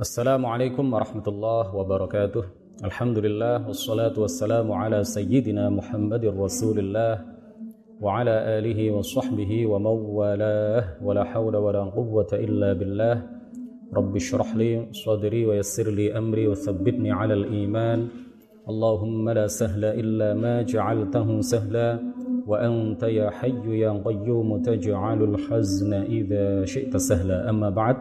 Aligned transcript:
السلام 0.00 0.46
عليكم 0.46 0.94
ورحمة 0.94 1.26
الله 1.28 1.76
وبركاته. 1.76 2.44
الحمد 2.84 3.18
لله 3.18 3.68
والصلاة 3.68 4.16
والسلام 4.16 4.72
على 4.72 5.04
سيدنا 5.04 5.68
محمد 5.68 6.24
رسول 6.24 6.78
الله 6.78 7.14
وعلى 8.00 8.34
آله 8.56 8.80
وصحبه 8.96 9.66
ومن 9.66 9.96
والاه 10.16 10.84
ولا 11.04 11.24
حول 11.24 11.56
ولا 11.56 11.84
قوة 11.92 12.30
إلا 12.32 12.72
بالله. 12.72 13.16
رب 13.92 14.16
اشرح 14.16 14.56
لي 14.56 14.88
صدري 15.04 15.46
ويسر 15.46 15.92
لي 15.92 16.16
أمري 16.16 16.48
وثبتني 16.48 17.12
على 17.12 17.34
الإيمان. 17.34 18.08
اللهم 18.68 19.30
لا 19.30 19.46
سهل 19.46 19.84
إلا 19.84 20.34
ما 20.34 20.62
جعلته 20.62 21.40
سهلا. 21.40 21.88
وأنت 22.48 23.02
يا 23.02 23.28
حي 23.30 23.68
يا 23.84 23.92
قيوم 24.00 24.62
تجعل 24.62 25.20
الحزن 25.24 25.92
إذا 25.92 26.64
شئت 26.64 26.96
سهلا. 26.96 27.50
أما 27.50 27.70
بعد 27.70 27.96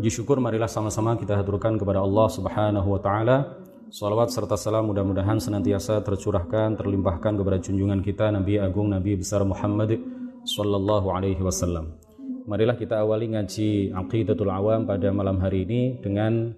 Puji 0.00 0.16
syukur 0.16 0.40
marilah 0.40 0.64
sama-sama 0.64 1.12
kita 1.12 1.36
haturkan 1.36 1.76
kepada 1.76 2.00
Allah 2.00 2.24
Subhanahu 2.32 2.88
wa 2.88 3.00
taala. 3.04 3.60
Salawat 3.92 4.32
serta 4.32 4.56
salam 4.56 4.88
mudah-mudahan 4.88 5.36
senantiasa 5.36 6.00
tercurahkan, 6.00 6.72
terlimpahkan 6.72 7.36
kepada 7.36 7.60
junjungan 7.60 8.00
kita 8.00 8.32
Nabi 8.32 8.56
Agung 8.56 8.88
Nabi 8.88 9.20
besar 9.20 9.44
Muhammad 9.44 10.00
sallallahu 10.48 11.12
alaihi 11.12 11.44
wasallam. 11.44 12.00
Marilah 12.48 12.80
kita 12.80 12.96
awali 12.96 13.28
ngaji 13.28 13.92
Aqidatul 13.92 14.48
Awam 14.48 14.88
pada 14.88 15.12
malam 15.12 15.36
hari 15.36 15.68
ini 15.68 16.00
dengan 16.00 16.56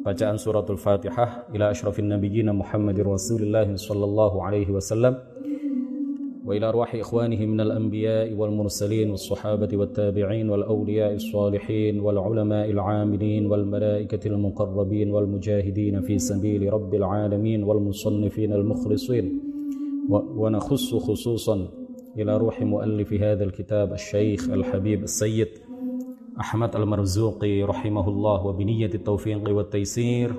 bacaan 0.00 0.40
suratul 0.40 0.80
Fatihah 0.80 1.52
ila 1.52 1.76
asyrafin 1.76 2.08
nabiyyin 2.08 2.48
Muhammadir 2.48 3.04
Rasulillah 3.04 3.68
sallallahu 3.76 4.40
alaihi 4.40 4.72
wasallam. 4.72 5.20
وإلى 6.50 6.68
أرواح 6.68 6.94
إخوانه 6.94 7.46
من 7.46 7.60
الأنبياء 7.60 8.34
والمرسلين 8.34 9.10
والصحابة 9.10 9.68
والتابعين 9.76 10.50
والأولياء 10.50 11.14
الصالحين 11.14 12.00
والعلماء 12.00 12.70
العاملين 12.70 13.46
والملائكة 13.46 14.28
المقربين 14.28 15.10
والمجاهدين 15.10 16.00
في 16.00 16.18
سبيل 16.18 16.72
رب 16.72 16.94
العالمين 16.94 17.62
والمصنفين 17.62 18.52
المخلصين. 18.52 19.40
ونخص 20.10 20.94
خصوصا 20.94 21.68
إلى 22.18 22.36
روح 22.38 22.62
مؤلف 22.62 23.12
هذا 23.12 23.44
الكتاب 23.44 23.92
الشيخ 23.92 24.50
الحبيب 24.50 25.02
السيد 25.02 25.48
أحمد 26.40 26.76
المرزوقي 26.76 27.62
رحمه 27.62 28.08
الله 28.08 28.46
وبنية 28.46 28.90
التوفيق 28.94 29.50
والتيسير 29.50 30.32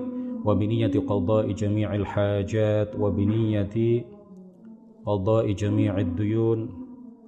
وبنية 0.44 0.92
قضاء 1.08 1.52
جميع 1.52 1.94
الحاجات 1.94 2.90
وبنية 3.00 4.04
قضاء 5.06 5.52
جميع 5.52 5.98
الديون 5.98 6.68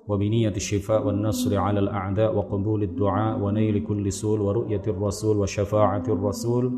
وبنية 0.08 0.48
الشفاء 0.48 1.06
والنصر 1.06 1.58
على 1.58 1.80
الأعداء 1.80 2.36
وقبول 2.36 2.82
الدعاء 2.82 3.40
ونيل 3.40 3.84
كل 3.84 4.12
سول 4.12 4.40
ورؤية 4.40 4.82
الرسول 4.86 5.36
وشفاعة 5.36 6.04
الرسول 6.08 6.72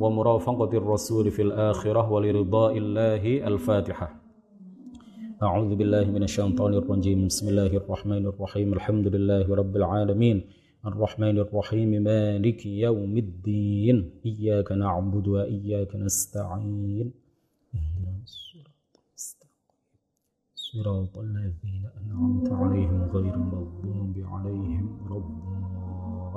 ومرافقة 0.00 0.78
الرسول 0.78 1.30
في 1.30 1.42
الآخرة 1.42 2.12
ولرضاء 2.12 2.78
الله 2.78 3.46
الفاتحة. 3.46 4.20
أعوذ 5.42 5.74
بالله 5.74 6.04
من 6.10 6.22
الشيطان 6.22 6.74
الرجيم. 6.74 7.26
بسم 7.26 7.48
الله 7.48 7.72
الرحمن 7.76 8.26
الرحيم. 8.26 8.72
الحمد 8.72 9.06
لله 9.14 9.54
رب 9.54 9.76
العالمين. 9.76 10.42
الرحمن 10.86 11.38
الرحيم. 11.38 12.02
مالك 12.02 12.66
يوم 12.66 13.16
الدين. 13.16 14.10
إياك 14.26 14.72
نعبد 14.72 15.28
وإياك 15.28 15.96
نستعين. 15.96 17.12
صراط 20.73 21.17
الذين 21.17 21.83
أنعمت 21.97 22.47
عليهم 22.53 23.01
غير 23.09 23.33
المغضوب 23.33 24.15
عليهم 24.33 24.85
ولا 25.01 25.17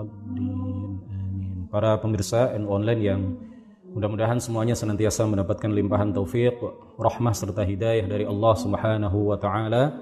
الضالين 0.01 0.91
آمين 1.13 1.57
Para 1.69 2.01
pemirsa 2.01 2.57
and 2.57 2.65
online 2.65 3.01
yang 3.05 3.21
mudah-mudahan 3.93 4.41
semuanya 4.41 4.73
senantiasa 4.73 5.29
mendapatkan 5.29 5.69
limpahan 5.69 6.17
taufik, 6.17 6.57
rahmah 6.97 7.37
serta 7.37 7.61
hidayah 7.61 8.09
dari 8.09 8.25
Allah 8.25 8.55
Subhanahu 8.57 9.33
wa 9.33 9.37
taala. 9.37 10.01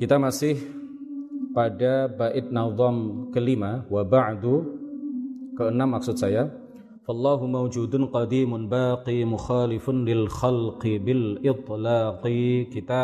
Kita 0.00 0.16
masih 0.16 0.56
pada 1.52 2.08
bait 2.08 2.48
nazam 2.48 3.28
kelima 3.28 3.84
wa 3.92 4.00
ba'du 4.00 4.64
keenam 5.52 6.00
maksud 6.00 6.16
saya 6.16 6.48
فالله 7.10 7.40
موجود 7.46 7.94
قديم 8.14 8.50
باقي 8.70 9.18
مخالف 9.24 9.84
للخلق 9.90 10.82
بالإطلاق 11.04 12.22
kita 12.70 13.02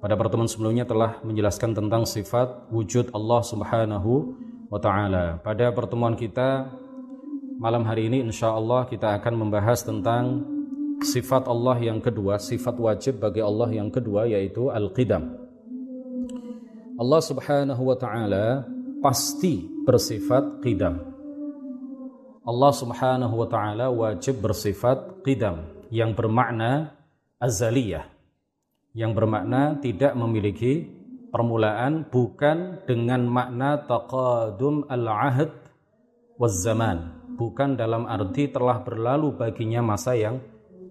pada 0.00 0.14
pertemuan 0.16 0.48
sebelumnya 0.48 0.88
telah 0.88 1.20
menjelaskan 1.20 1.76
tentang 1.76 2.08
sifat 2.08 2.72
wujud 2.72 3.12
Allah 3.12 3.40
Subhanahu 3.44 4.34
wa 4.72 4.80
taala. 4.80 5.38
Pada 5.44 5.68
pertemuan 5.76 6.16
kita 6.16 6.72
malam 7.60 7.84
hari 7.84 8.08
ini 8.08 8.24
insya 8.24 8.50
Allah 8.50 8.88
kita 8.88 9.14
akan 9.20 9.46
membahas 9.46 9.84
tentang 9.84 10.42
sifat 11.04 11.44
Allah 11.44 11.76
yang 11.78 12.00
kedua, 12.00 12.40
sifat 12.40 12.80
wajib 12.80 13.20
bagi 13.20 13.44
Allah 13.44 13.68
yang 13.70 13.92
kedua 13.92 14.24
yaitu 14.24 14.72
al-qidam. 14.72 15.36
Allah 16.96 17.20
Subhanahu 17.20 17.82
wa 17.84 17.96
taala 18.00 18.64
pasti 19.04 19.68
bersifat 19.84 20.64
qidam. 20.64 21.13
Allah 22.45 22.71
Subhanahu 22.77 23.41
wa 23.41 23.47
taala 23.49 23.89
wajib 23.89 24.37
bersifat 24.45 25.25
qidam 25.25 25.65
yang 25.89 26.13
bermakna 26.13 26.93
azaliyah 27.41 28.05
yang 28.93 29.17
bermakna 29.17 29.81
tidak 29.81 30.13
memiliki 30.13 30.85
permulaan 31.33 32.05
bukan 32.07 32.85
dengan 32.85 33.25
makna 33.25 33.81
taqadum 33.83 34.85
al-ahd 34.87 35.51
zaman 36.37 37.11
bukan 37.33 37.73
dalam 37.75 38.05
arti 38.05 38.47
telah 38.47 38.79
berlalu 38.79 39.35
baginya 39.35 39.81
masa 39.83 40.15
yang 40.15 40.39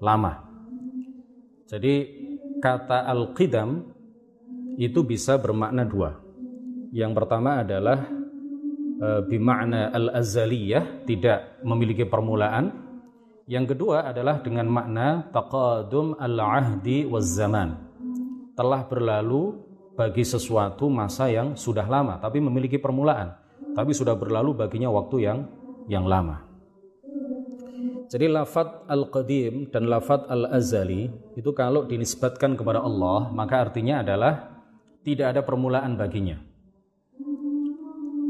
lama. 0.02 0.44
Jadi 1.70 1.94
kata 2.60 3.08
al-qidam 3.08 3.88
itu 4.76 5.00
bisa 5.06 5.40
bermakna 5.40 5.86
dua. 5.86 6.18
Yang 6.92 7.12
pertama 7.16 7.64
adalah 7.64 8.04
Eh, 8.94 9.20
bima'na 9.26 9.90
al-azaliyah 9.90 11.02
tidak 11.02 11.58
memiliki 11.66 12.06
permulaan. 12.06 12.70
Yang 13.50 13.74
kedua 13.74 14.06
adalah 14.06 14.38
dengan 14.38 14.70
makna 14.70 15.26
taqadum 15.34 16.14
al-ahdi 16.14 17.02
waz 17.02 17.34
zaman. 17.34 17.74
Telah 18.54 18.86
berlalu 18.86 19.58
bagi 19.98 20.22
sesuatu 20.22 20.86
masa 20.86 21.26
yang 21.26 21.58
sudah 21.58 21.84
lama 21.90 22.22
tapi 22.22 22.38
memiliki 22.38 22.78
permulaan, 22.78 23.34
tapi 23.74 23.90
sudah 23.90 24.14
berlalu 24.14 24.54
baginya 24.54 24.94
waktu 24.94 25.26
yang 25.26 25.38
yang 25.90 26.06
lama. 26.06 26.46
Jadi 28.06 28.30
lafat 28.30 28.86
al-qadim 28.86 29.74
dan 29.74 29.90
lafat 29.90 30.30
al-azali 30.30 31.10
itu 31.34 31.50
kalau 31.50 31.82
dinisbatkan 31.82 32.54
kepada 32.54 32.78
Allah 32.78 33.26
maka 33.34 33.58
artinya 33.58 34.06
adalah 34.06 34.62
tidak 35.02 35.34
ada 35.34 35.42
permulaan 35.42 35.98
baginya 35.98 36.53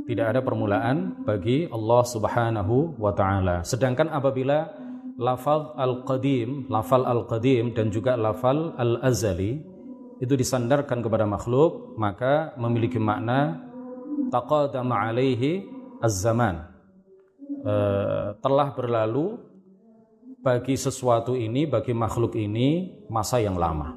tidak 0.04 0.36
ada 0.36 0.40
permulaan 0.44 1.24
bagi 1.24 1.64
Allah 1.72 2.02
Subhanahu 2.04 3.00
wa 3.00 3.12
taala. 3.16 3.64
Sedangkan 3.64 4.12
apabila 4.12 4.68
lafal 5.16 5.72
al-qadim, 5.80 6.68
lafal 6.68 7.08
al-qadim 7.08 7.72
dan 7.72 7.88
juga 7.88 8.12
lafal 8.18 8.76
al-azali 8.76 9.64
itu 10.20 10.34
disandarkan 10.36 11.00
kepada 11.00 11.24
makhluk, 11.24 11.96
maka 11.96 12.52
memiliki 12.60 13.00
makna 13.00 13.64
taqadama 14.28 15.10
alaihi 15.10 15.66
az-zaman. 16.04 16.68
E, 17.64 17.74
telah 18.38 18.68
berlalu 18.76 19.40
bagi 20.44 20.76
sesuatu 20.76 21.32
ini, 21.32 21.64
bagi 21.64 21.96
makhluk 21.96 22.36
ini 22.36 23.00
masa 23.08 23.40
yang 23.40 23.56
lama. 23.56 23.96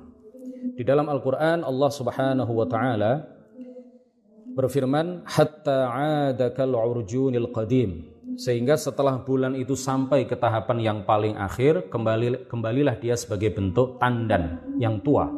Di 0.73 0.87
dalam 0.87 1.11
Al-Qur'an 1.11 1.67
Allah 1.67 1.91
Subhanahu 1.91 2.51
wa 2.55 2.67
taala 2.67 3.36
berfirman 4.57 5.21
hatta 5.29 5.93
adakal 6.33 6.73
urjunil 6.73 7.53
qadim. 7.53 8.17
Sehingga 8.37 8.77
setelah 8.77 9.21
bulan 9.21 9.53
itu 9.53 9.77
sampai 9.77 10.25
ke 10.25 10.33
tahapan 10.37 10.77
yang 10.81 10.99
paling 11.05 11.37
akhir 11.37 11.93
kembali 11.93 12.49
kembalilah 12.49 12.97
dia 12.97 13.13
sebagai 13.13 13.53
bentuk 13.53 14.01
tandan 14.01 14.61
yang 14.81 15.01
tua. 15.05 15.29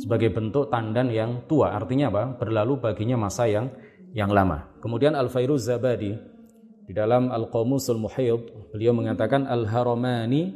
Sebagai 0.00 0.32
bentuk 0.32 0.72
tandan 0.72 1.12
yang 1.12 1.44
tua. 1.44 1.76
Artinya 1.76 2.08
apa? 2.08 2.36
Berlalu 2.40 2.80
baginya 2.80 3.16
masa 3.20 3.48
yang 3.48 3.68
yang 4.12 4.32
lama. 4.32 4.76
Kemudian 4.80 5.16
Al 5.16 5.28
Fairuz 5.32 5.68
Zabadi 5.68 6.12
di 6.84 6.92
dalam 6.92 7.32
Al 7.32 7.48
Qamusul 7.48 8.00
Muhayyid 8.00 8.72
beliau 8.72 8.92
mengatakan 8.92 9.48
Al 9.48 9.64
Haramani 9.64 10.52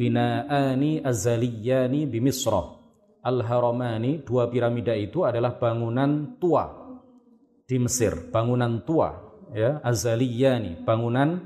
binaani 0.00 1.04
azaliyani 1.04 2.08
bi 2.08 2.18
Misra 2.24 2.64
Al 3.20 3.44
Haramani 3.44 4.24
dua 4.24 4.48
piramida 4.48 4.96
itu 4.96 5.20
adalah 5.28 5.60
bangunan 5.60 6.40
tua 6.40 6.83
di 7.64 7.76
Mesir, 7.80 8.28
bangunan 8.28 8.84
tua, 8.84 9.14
ya, 9.56 9.80
azaliyani, 9.80 10.84
bangunan 10.84 11.44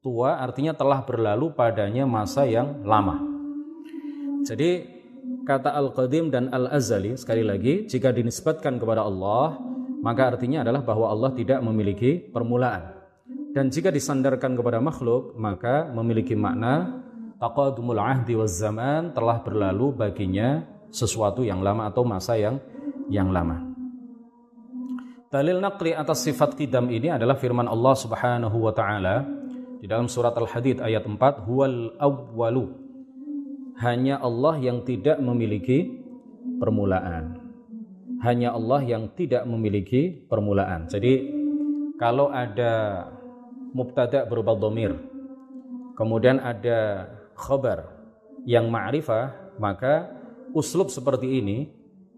tua 0.00 0.40
artinya 0.40 0.72
telah 0.72 1.04
berlalu 1.04 1.52
padanya 1.52 2.08
masa 2.08 2.48
yang 2.48 2.80
lama. 2.86 3.20
Jadi 4.48 4.86
kata 5.44 5.76
al-qadim 5.76 6.32
dan 6.32 6.48
al-azali 6.48 7.16
sekali 7.20 7.44
lagi 7.44 7.84
jika 7.84 8.12
dinisbatkan 8.14 8.80
kepada 8.80 9.04
Allah 9.04 9.60
maka 9.98 10.30
artinya 10.34 10.62
adalah 10.62 10.82
bahwa 10.86 11.10
Allah 11.10 11.34
tidak 11.34 11.58
memiliki 11.62 12.22
permulaan 12.22 12.94
Dan 13.50 13.72
jika 13.72 13.90
disandarkan 13.90 14.54
kepada 14.54 14.78
makhluk, 14.78 15.34
maka 15.34 15.90
memiliki 15.90 16.38
makna 16.38 17.02
taqadumul 17.42 17.98
ahdi 17.98 18.38
waz 18.38 18.54
zaman 18.60 19.10
telah 19.16 19.42
berlalu 19.42 19.90
baginya 19.98 20.62
sesuatu 20.94 21.42
yang 21.42 21.64
lama 21.64 21.90
atau 21.90 22.06
masa 22.06 22.38
yang 22.38 22.62
yang 23.10 23.34
lama. 23.34 23.77
Dalil 25.28 25.60
naqli 25.60 25.92
atas 25.92 26.24
sifat 26.24 26.56
kidam 26.56 26.88
ini 26.88 27.12
adalah 27.12 27.36
firman 27.36 27.68
Allah 27.68 27.92
Subhanahu 27.92 28.64
wa 28.64 28.72
taala 28.72 29.28
di 29.76 29.84
dalam 29.84 30.08
surat 30.08 30.32
Al-Hadid 30.32 30.80
ayat 30.80 31.04
4, 31.04 31.44
"Huwal 31.44 32.00
awwalu." 32.00 32.72
Hanya 33.76 34.24
Allah 34.24 34.56
yang 34.56 34.88
tidak 34.88 35.20
memiliki 35.20 36.00
permulaan. 36.56 37.44
Hanya 38.24 38.56
Allah 38.56 38.80
yang 38.80 39.12
tidak 39.12 39.44
memiliki 39.44 40.16
permulaan. 40.16 40.88
Jadi 40.88 41.28
kalau 42.00 42.32
ada 42.32 43.04
mubtada 43.76 44.24
berupa 44.24 44.56
dhamir, 44.56 44.96
kemudian 45.92 46.40
ada 46.40 47.04
khabar 47.36 47.84
yang 48.48 48.72
ma'rifah, 48.72 49.60
maka 49.60 50.08
uslub 50.56 50.88
seperti 50.88 51.36
ini 51.36 51.68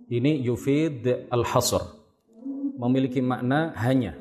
ini 0.06 0.46
yufid 0.46 1.26
al-hasr 1.26 1.99
memiliki 2.80 3.20
makna 3.20 3.76
hanya. 3.76 4.16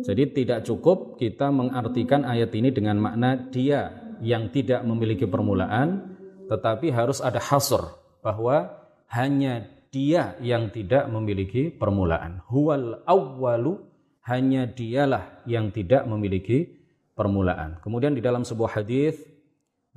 Jadi 0.00 0.32
tidak 0.32 0.64
cukup 0.64 1.20
kita 1.20 1.52
mengartikan 1.52 2.24
ayat 2.24 2.54
ini 2.56 2.72
dengan 2.72 2.96
makna 2.96 3.36
dia 3.52 3.92
yang 4.24 4.48
tidak 4.48 4.80
memiliki 4.86 5.28
permulaan, 5.28 6.16
tetapi 6.48 6.88
harus 6.88 7.20
ada 7.20 7.36
hasr 7.36 7.84
bahwa 8.24 8.72
hanya 9.12 9.68
dia 9.92 10.34
yang 10.40 10.72
tidak 10.72 11.06
memiliki 11.12 11.68
permulaan. 11.68 12.40
Huwal 12.48 13.04
awwalu 13.04 13.84
hanya 14.24 14.66
dialah 14.66 15.44
yang 15.46 15.70
tidak 15.70 16.08
memiliki 16.08 16.66
permulaan. 17.14 17.78
Kemudian 17.80 18.16
di 18.16 18.22
dalam 18.24 18.42
sebuah 18.42 18.82
hadis 18.82 19.16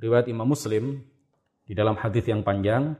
riwayat 0.00 0.30
Imam 0.30 0.48
Muslim 0.48 1.02
di 1.66 1.74
dalam 1.76 1.94
hadis 1.98 2.24
yang 2.26 2.40
panjang 2.40 2.96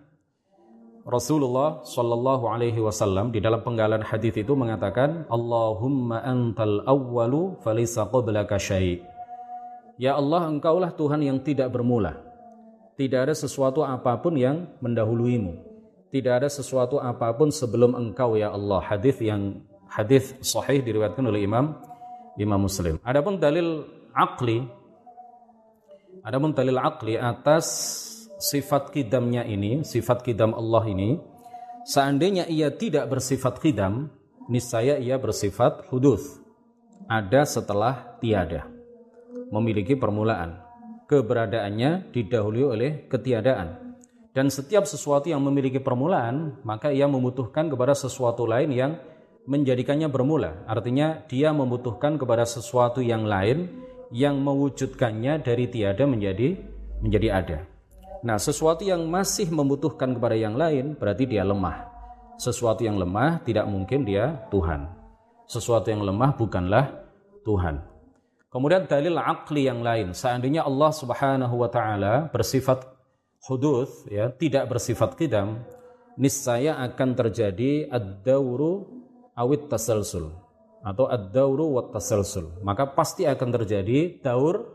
Rasulullah 1.07 1.81
Shallallahu 1.83 2.45
Alaihi 2.51 2.81
Wasallam 2.81 3.33
di 3.33 3.41
dalam 3.41 3.65
penggalan 3.65 4.05
hadis 4.05 4.37
itu 4.37 4.53
mengatakan 4.53 5.25
Allahumma 5.33 6.21
antal 6.21 6.85
awwalu 6.85 7.57
falisa 7.65 8.05
qablaka 8.05 8.61
syai' 8.61 9.01
Ya 10.01 10.17
Allah 10.17 10.49
engkaulah 10.49 10.97
Tuhan 10.97 11.21
yang 11.21 11.45
tidak 11.45 11.69
bermula. 11.77 12.17
Tidak 12.97 13.21
ada 13.21 13.37
sesuatu 13.37 13.85
apa 13.85 14.17
pun 14.17 14.33
yang 14.33 14.65
mendahuluimu. 14.81 15.61
Tidak 16.09 16.41
ada 16.41 16.49
sesuatu 16.49 16.97
apa 16.97 17.29
pun 17.37 17.53
sebelum 17.53 17.93
engkau 17.93 18.33
ya 18.33 18.49
Allah. 18.49 18.81
Hadis 18.81 19.21
yang 19.21 19.61
hadis 19.93 20.33
sahih 20.41 20.81
diriwayatkan 20.81 21.21
oleh 21.21 21.45
Imam 21.45 21.77
Imam 22.41 22.65
Muslim. 22.65 22.97
Adapun 23.05 23.37
dalil 23.37 23.85
akli 24.17 24.65
adapun 26.25 26.57
dalil 26.57 26.81
akli 26.81 27.21
atas 27.21 27.67
sifat 28.41 28.91
kidamnya 28.91 29.45
ini, 29.45 29.85
sifat 29.85 30.25
kidam 30.25 30.57
Allah 30.57 30.85
ini, 30.89 31.21
seandainya 31.85 32.49
ia 32.49 32.73
tidak 32.73 33.13
bersifat 33.13 33.61
kidam, 33.61 34.09
niscaya 34.49 34.97
ia 34.97 35.21
bersifat 35.21 35.87
hudus. 35.93 36.41
Ada 37.07 37.45
setelah 37.45 38.19
tiada. 38.19 38.67
Memiliki 39.53 39.95
permulaan. 39.95 40.59
Keberadaannya 41.07 42.11
didahului 42.15 42.65
oleh 42.65 42.91
ketiadaan. 43.11 43.99
Dan 44.31 44.47
setiap 44.47 44.87
sesuatu 44.87 45.27
yang 45.27 45.43
memiliki 45.43 45.83
permulaan, 45.83 46.63
maka 46.63 46.95
ia 46.95 47.11
membutuhkan 47.11 47.67
kepada 47.67 47.99
sesuatu 47.99 48.47
lain 48.47 48.71
yang 48.71 48.95
menjadikannya 49.51 50.07
bermula. 50.07 50.63
Artinya 50.71 51.27
dia 51.27 51.51
membutuhkan 51.51 52.15
kepada 52.15 52.47
sesuatu 52.47 53.03
yang 53.03 53.27
lain 53.27 53.67
yang 54.15 54.39
mewujudkannya 54.39 55.43
dari 55.43 55.67
tiada 55.67 56.07
menjadi 56.07 56.55
menjadi 57.03 57.29
ada. 57.31 57.59
Nah, 58.21 58.37
sesuatu 58.37 58.85
yang 58.85 59.09
masih 59.09 59.49
membutuhkan 59.49 60.13
kepada 60.13 60.37
yang 60.37 60.53
lain 60.53 60.93
berarti 60.93 61.25
dia 61.25 61.41
lemah. 61.41 61.89
Sesuatu 62.37 62.85
yang 62.85 63.01
lemah 63.01 63.41
tidak 63.49 63.65
mungkin 63.65 64.05
dia 64.05 64.45
Tuhan. 64.53 64.89
Sesuatu 65.49 65.89
yang 65.89 66.05
lemah 66.05 66.37
bukanlah 66.37 67.01
Tuhan. 67.49 67.81
Kemudian 68.53 68.85
dalil 68.85 69.17
akli 69.17 69.71
yang 69.71 69.81
lain, 69.81 70.13
seandainya 70.13 70.69
Allah 70.69 70.91
Subhanahu 70.93 71.55
wa 71.65 71.71
taala 71.73 72.29
bersifat 72.29 72.83
hudud 73.49 73.89
ya, 74.11 74.29
tidak 74.37 74.69
bersifat 74.69 75.17
qidam, 75.17 75.65
niscaya 76.21 76.77
akan 76.77 77.17
terjadi 77.17 77.89
ad-dauru 77.89 78.85
awit 79.33 79.71
tasalsul 79.71 80.35
atau 80.85 81.09
ad-dauru 81.09 81.73
wat 81.79 81.89
tasalsul. 81.95 82.61
Maka 82.61 82.91
pasti 82.91 83.25
akan 83.25 83.49
terjadi 83.49 84.21
daur 84.21 84.67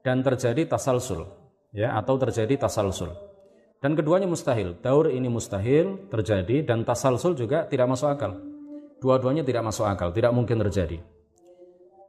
dan 0.00 0.24
terjadi 0.24 0.64
tasalsul 0.70 1.39
ya 1.74 1.96
atau 1.98 2.18
terjadi 2.18 2.66
tasalsul. 2.66 3.10
Dan 3.80 3.96
keduanya 3.96 4.28
mustahil. 4.28 4.76
Daur 4.84 5.08
ini 5.08 5.32
mustahil 5.32 6.12
terjadi 6.12 6.68
dan 6.68 6.84
tasalsul 6.84 7.32
juga 7.32 7.64
tidak 7.64 7.88
masuk 7.88 8.12
akal. 8.12 8.36
Dua-duanya 9.00 9.40
tidak 9.40 9.64
masuk 9.64 9.88
akal, 9.88 10.12
tidak 10.12 10.36
mungkin 10.36 10.60
terjadi. 10.60 11.00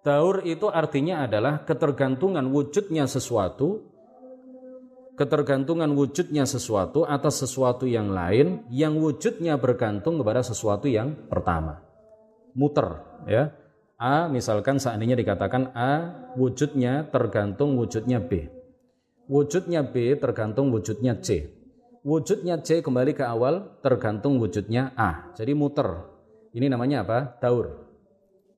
Daur 0.03 0.43
itu 0.43 0.67
artinya 0.67 1.23
adalah 1.23 1.63
ketergantungan 1.63 2.43
wujudnya 2.51 3.07
sesuatu 3.07 3.87
ketergantungan 5.15 5.93
wujudnya 5.93 6.49
sesuatu 6.49 7.05
atas 7.05 7.45
sesuatu 7.45 7.85
yang 7.85 8.09
lain 8.09 8.65
yang 8.73 8.97
wujudnya 8.97 9.53
bergantung 9.61 10.17
kepada 10.17 10.41
sesuatu 10.41 10.89
yang 10.89 11.13
pertama. 11.29 11.79
Muter, 12.57 12.99
ya. 13.29 13.53
A 14.01 14.25
misalkan 14.25 14.81
seandainya 14.81 15.13
dikatakan 15.13 15.77
A 15.77 15.91
wujudnya 16.33 17.05
tergantung 17.13 17.77
wujudnya 17.77 18.17
B 18.17 18.60
Wujudnya 19.31 19.79
B 19.87 20.19
tergantung 20.19 20.75
wujudnya 20.75 21.15
C. 21.23 21.47
Wujudnya 22.03 22.59
C 22.59 22.83
kembali 22.83 23.15
ke 23.15 23.23
awal 23.23 23.79
tergantung 23.79 24.43
wujudnya 24.43 24.91
A. 24.99 25.31
Jadi 25.39 25.55
muter. 25.55 26.03
Ini 26.51 26.67
namanya 26.67 27.07
apa? 27.07 27.39
Daur. 27.39 27.79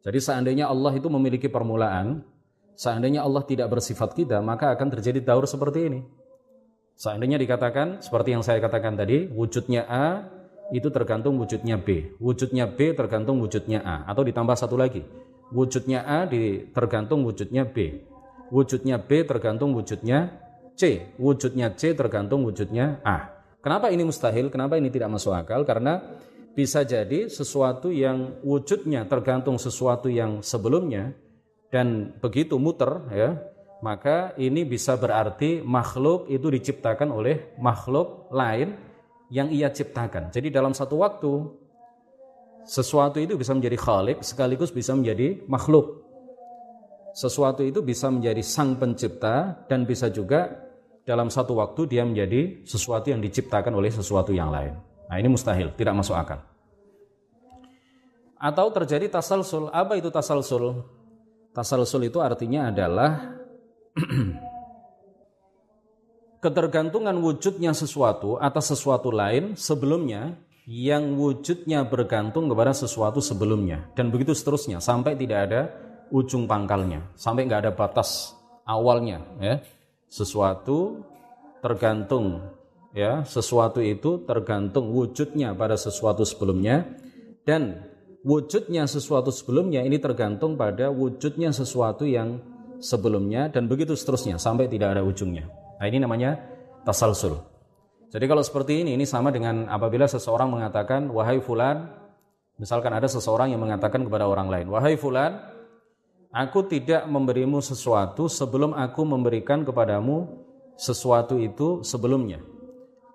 Jadi 0.01 0.17
seandainya 0.17 0.65
Allah 0.65 0.97
itu 0.97 1.05
memiliki 1.13 1.45
permulaan, 1.45 2.25
seandainya 2.73 3.21
Allah 3.21 3.45
tidak 3.45 3.69
bersifat 3.69 4.17
kita, 4.17 4.41
maka 4.41 4.73
akan 4.73 4.97
terjadi 4.97 5.21
daur 5.21 5.45
seperti 5.45 5.93
ini. 5.93 6.01
Seandainya 6.97 7.37
dikatakan 7.37 8.01
seperti 8.01 8.33
yang 8.33 8.41
saya 8.41 8.57
katakan 8.57 8.97
tadi, 8.97 9.29
wujudnya 9.29 9.85
A 9.85 10.25
itu 10.73 10.89
tergantung 10.89 11.37
wujudnya 11.37 11.77
B. 11.77 12.17
Wujudnya 12.17 12.65
B 12.65 12.97
tergantung 12.97 13.37
wujudnya 13.45 13.85
A. 13.85 14.09
Atau 14.09 14.25
ditambah 14.25 14.57
satu 14.57 14.73
lagi, 14.73 15.05
wujudnya 15.53 16.01
A 16.01 16.25
tergantung 16.73 17.21
wujudnya 17.29 17.61
B. 17.69 18.09
Wujudnya 18.49 18.97
B 18.97 19.21
tergantung 19.21 19.77
wujudnya 19.77 20.42
C. 20.73 21.13
Wujudnya 21.17 21.73
C 21.77 21.93
tergantung 21.93 22.43
wujudnya 22.43 23.01
A. 23.05 23.31
Kenapa 23.63 23.89
ini 23.93 24.03
mustahil? 24.03 24.51
Kenapa 24.51 24.75
ini 24.75 24.91
tidak 24.91 25.15
masuk 25.15 25.31
akal? 25.31 25.63
Karena 25.63 26.01
bisa 26.53 26.85
jadi 26.85 27.31
sesuatu 27.31 27.89
yang 27.89 28.41
wujudnya 28.45 29.09
tergantung 29.09 29.57
sesuatu 29.57 30.05
yang 30.11 30.45
sebelumnya 30.45 31.17
dan 31.73 32.13
begitu 32.21 32.61
muter 32.61 33.09
ya 33.09 33.29
maka 33.81 34.31
ini 34.39 34.63
bisa 34.63 34.95
berarti 34.95 35.59
makhluk 35.65 36.29
itu 36.29 36.47
diciptakan 36.47 37.09
oleh 37.11 37.57
makhluk 37.59 38.31
lain 38.31 38.77
yang 39.33 39.51
ia 39.51 39.67
ciptakan. 39.73 40.31
Jadi 40.31 40.53
dalam 40.53 40.71
satu 40.71 41.03
waktu 41.03 41.31
sesuatu 42.63 43.19
itu 43.19 43.35
bisa 43.35 43.51
menjadi 43.51 43.75
khalik 43.75 44.23
sekaligus 44.23 44.71
bisa 44.71 44.95
menjadi 44.95 45.43
makhluk 45.51 46.02
sesuatu 47.13 47.61
itu 47.61 47.85
bisa 47.85 48.09
menjadi 48.09 48.41
sang 48.41 48.75
pencipta 48.75 49.65
dan 49.69 49.85
bisa 49.85 50.09
juga 50.09 50.49
dalam 51.05 51.29
satu 51.29 51.61
waktu 51.61 51.85
dia 51.85 52.03
menjadi 52.03 52.65
sesuatu 52.65 53.13
yang 53.13 53.21
diciptakan 53.21 53.77
oleh 53.77 53.93
sesuatu 53.93 54.33
yang 54.33 54.49
lain. 54.49 54.73
Nah 55.07 55.15
ini 55.21 55.29
mustahil, 55.29 55.69
tidak 55.77 55.93
masuk 55.93 56.17
akal. 56.17 56.41
Atau 58.41 58.73
terjadi 58.75 59.07
tasalsul. 59.07 59.69
Apa 59.71 59.95
itu 59.95 60.09
tasalsul? 60.11 60.83
Tasalsul 61.53 62.09
itu 62.09 62.17
artinya 62.17 62.73
adalah 62.73 63.39
ketergantungan 66.43 67.15
wujudnya 67.21 67.71
sesuatu 67.71 68.35
atas 68.41 68.73
sesuatu 68.73 69.13
lain 69.13 69.53
sebelumnya 69.55 70.35
yang 70.67 71.15
wujudnya 71.15 71.87
bergantung 71.87 72.51
kepada 72.51 72.75
sesuatu 72.75 73.19
sebelumnya 73.23 73.87
dan 73.95 74.11
begitu 74.11 74.35
seterusnya 74.35 74.83
sampai 74.83 75.15
tidak 75.15 75.39
ada 75.51 75.61
ujung 76.13 76.45
pangkalnya 76.45 77.09
sampai 77.17 77.49
nggak 77.49 77.61
ada 77.65 77.73
batas 77.73 78.37
awalnya 78.69 79.25
ya. 79.41 79.57
Sesuatu 80.05 81.01
tergantung 81.65 82.53
ya. 82.93 83.25
Sesuatu 83.25 83.81
itu 83.81 84.21
tergantung 84.29 84.93
wujudnya 84.93 85.57
pada 85.57 85.73
sesuatu 85.73 86.21
sebelumnya 86.21 86.85
dan 87.43 87.89
wujudnya 88.21 88.85
sesuatu 88.85 89.33
sebelumnya 89.33 89.81
ini 89.81 89.97
tergantung 89.97 90.53
pada 90.53 90.93
wujudnya 90.93 91.49
sesuatu 91.49 92.05
yang 92.05 92.39
sebelumnya 92.77 93.49
dan 93.49 93.65
begitu 93.65 93.97
seterusnya 93.97 94.37
sampai 94.37 94.69
tidak 94.69 94.99
ada 94.99 95.01
ujungnya. 95.01 95.49
Nah 95.81 95.85
ini 95.89 95.97
namanya 95.97 96.37
tasalsul. 96.85 97.41
Jadi 98.13 98.29
kalau 98.29 98.45
seperti 98.45 98.85
ini 98.85 98.93
ini 98.93 99.09
sama 99.09 99.33
dengan 99.33 99.65
apabila 99.65 100.05
seseorang 100.05 100.53
mengatakan 100.53 101.09
wahai 101.09 101.41
fulan 101.41 101.89
misalkan 102.61 102.93
ada 102.93 103.09
seseorang 103.09 103.49
yang 103.49 103.57
mengatakan 103.57 104.05
kepada 104.05 104.29
orang 104.29 104.53
lain 104.53 104.69
wahai 104.69 104.93
fulan 104.93 105.52
Aku 106.33 106.65
tidak 106.65 107.05
memberimu 107.05 107.61
sesuatu 107.61 108.25
sebelum 108.25 108.73
aku 108.73 109.05
memberikan 109.05 109.61
kepadamu 109.61 110.41
sesuatu 110.73 111.37
itu 111.37 111.85
sebelumnya. 111.85 112.41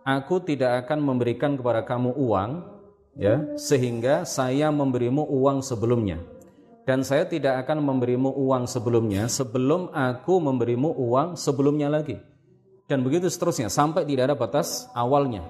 Aku 0.07 0.39
tidak 0.39 0.87
akan 0.87 1.03
memberikan 1.03 1.59
kepada 1.59 1.83
kamu 1.83 2.15
uang 2.15 2.63
ya 3.19 3.59
sehingga 3.59 4.23
saya 4.23 4.71
memberimu 4.71 5.27
uang 5.35 5.67
sebelumnya. 5.67 6.23
Dan 6.87 7.03
saya 7.03 7.27
tidak 7.27 7.67
akan 7.67 7.83
memberimu 7.83 8.39
uang 8.39 8.71
sebelumnya 8.71 9.27
sebelum 9.27 9.91
aku 9.91 10.39
memberimu 10.39 10.95
uang 11.03 11.35
sebelumnya 11.35 11.91
lagi. 11.91 12.23
Dan 12.87 13.03
begitu 13.03 13.27
seterusnya 13.27 13.67
sampai 13.67 14.07
tidak 14.07 14.31
ada 14.31 14.37
batas 14.39 14.87
awalnya. 14.95 15.43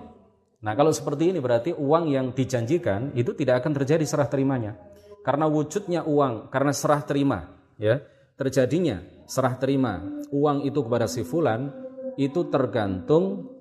Nah, 0.64 0.72
kalau 0.72 0.90
seperti 0.90 1.37
ini 1.37 1.38
berarti 1.38 1.76
uang 1.76 2.08
yang 2.08 2.32
dijanjikan 2.32 3.12
itu 3.12 3.37
tidak 3.37 3.60
akan 3.60 3.76
terjadi 3.76 4.08
serah 4.08 4.26
terimanya. 4.26 4.72
Karena 5.20 5.44
wujudnya 5.44 6.08
uang, 6.08 6.48
karena 6.48 6.72
serah 6.72 7.04
terima 7.04 7.58
ya 7.78 8.02
terjadinya 8.37 9.00
serah 9.25 9.56
terima 9.56 10.02
uang 10.35 10.66
itu 10.66 10.78
kepada 10.85 11.06
si 11.08 11.25
fulan 11.25 11.70
itu 12.18 12.50
tergantung 12.50 13.54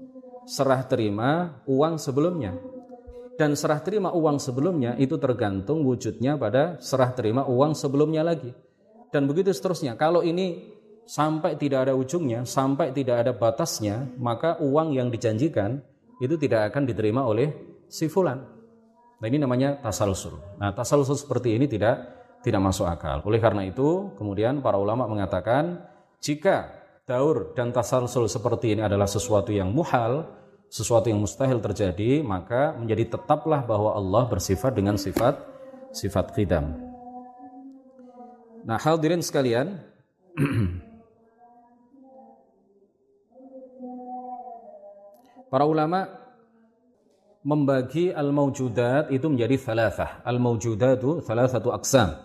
serah 0.47 0.81
terima 0.88 1.62
uang 1.69 2.01
sebelumnya. 2.01 2.57
Dan 3.38 3.53
serah 3.53 3.77
terima 3.86 4.09
uang 4.17 4.41
sebelumnya 4.41 4.97
itu 4.97 5.13
tergantung 5.21 5.86
wujudnya 5.86 6.41
pada 6.41 6.81
serah 6.81 7.13
terima 7.13 7.45
uang 7.45 7.77
sebelumnya 7.77 8.25
lagi. 8.25 8.50
Dan 9.13 9.29
begitu 9.29 9.53
seterusnya 9.53 9.93
kalau 9.93 10.25
ini 10.25 10.74
sampai 11.05 11.53
tidak 11.55 11.88
ada 11.88 11.93
ujungnya 11.93 12.43
sampai 12.43 12.91
tidak 12.91 13.24
ada 13.24 13.31
batasnya 13.31 14.12
maka 14.19 14.59
uang 14.59 14.91
yang 14.91 15.07
dijanjikan 15.07 15.79
itu 16.19 16.36
tidak 16.36 16.74
akan 16.74 16.83
diterima 16.89 17.24
oleh 17.24 17.53
si 17.88 18.09
fulan. 18.09 18.41
Nah 19.21 19.25
ini 19.29 19.38
namanya 19.38 19.77
tasalsul. 19.86 20.57
Nah 20.57 20.74
tasalsul 20.74 21.13
seperti 21.13 21.53
ini 21.53 21.69
tidak 21.69 22.16
tidak 22.41 22.62
masuk 22.62 22.86
akal. 22.88 23.22
Oleh 23.25 23.41
karena 23.41 23.65
itu, 23.65 24.13
kemudian 24.15 24.62
para 24.62 24.77
ulama 24.77 25.08
mengatakan 25.10 25.82
jika 26.22 26.74
daur 27.08 27.56
dan 27.56 27.72
tasalsul 27.72 28.27
seperti 28.27 28.75
ini 28.77 28.82
adalah 28.84 29.08
sesuatu 29.08 29.53
yang 29.56 29.72
muhal, 29.72 30.27
sesuatu 30.67 31.08
yang 31.08 31.24
mustahil 31.24 31.63
terjadi, 31.63 32.20
maka 32.25 32.75
menjadi 32.75 33.15
tetaplah 33.15 33.63
bahwa 33.63 33.96
Allah 33.96 34.27
bersifat 34.27 34.75
dengan 34.75 35.00
sifat 35.00 35.39
sifat 35.96 36.36
qidam. 36.36 36.75
Nah, 38.67 38.75
hadirin 38.75 39.24
sekalian, 39.24 39.79
para 45.51 45.63
ulama 45.63 46.16
membagi 47.48 48.12
al-mawjudat 48.12 49.08
itu 49.08 49.32
menjadi 49.32 49.56
thalathah. 49.56 50.20
Al-mawjudatu 50.27 51.24
thalathatu 51.24 51.72
aqsam. 51.72 52.20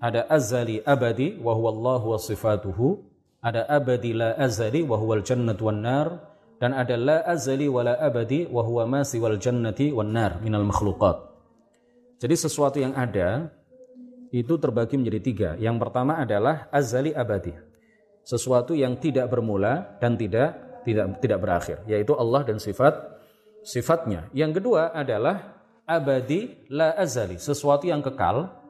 Ada 0.00 0.24
azali 0.24 0.80
abadi 0.80 1.36
wa 1.36 1.52
huwa 1.52 1.68
Allah 1.76 2.00
wa 2.00 2.16
sifatuhu. 2.16 3.12
Ada 3.44 3.68
abadi 3.68 4.16
la 4.16 4.32
azali 4.40 4.80
wa 4.80 4.96
huwa 4.96 5.20
al-jannatu 5.20 5.68
wan 5.68 5.84
nar. 5.84 6.08
Dan 6.56 6.72
ada 6.72 6.96
la 6.96 7.20
azali 7.28 7.68
wa 7.68 7.84
la 7.84 8.00
abadi 8.00 8.48
wa 8.48 8.64
huwa 8.64 8.88
ma 8.88 9.00
siwal 9.04 9.36
jannati 9.36 9.92
wan 9.92 10.16
nar 10.16 10.40
minal 10.40 10.64
makhluqat. 10.64 11.28
Jadi 12.24 12.34
sesuatu 12.38 12.80
yang 12.80 12.96
ada 12.96 13.52
itu 14.32 14.56
terbagi 14.56 14.96
menjadi 14.96 15.20
tiga. 15.20 15.50
Yang 15.60 15.76
pertama 15.82 16.22
adalah 16.22 16.72
azali 16.72 17.12
abadi. 17.12 17.52
Sesuatu 18.22 18.72
yang 18.78 18.96
tidak 18.96 19.28
bermula 19.28 19.98
dan 19.98 20.14
tidak 20.14 20.72
tidak 20.86 21.18
tidak 21.22 21.38
berakhir 21.42 21.76
yaitu 21.86 22.14
Allah 22.14 22.42
dan 22.46 22.58
sifat 22.58 23.11
sifatnya 23.62 24.28
yang 24.36 24.50
kedua 24.50 24.94
adalah 24.94 25.62
abadi 25.86 26.66
la 26.70 26.94
azali 26.94 27.38
sesuatu 27.38 27.86
yang 27.88 28.02
kekal 28.02 28.62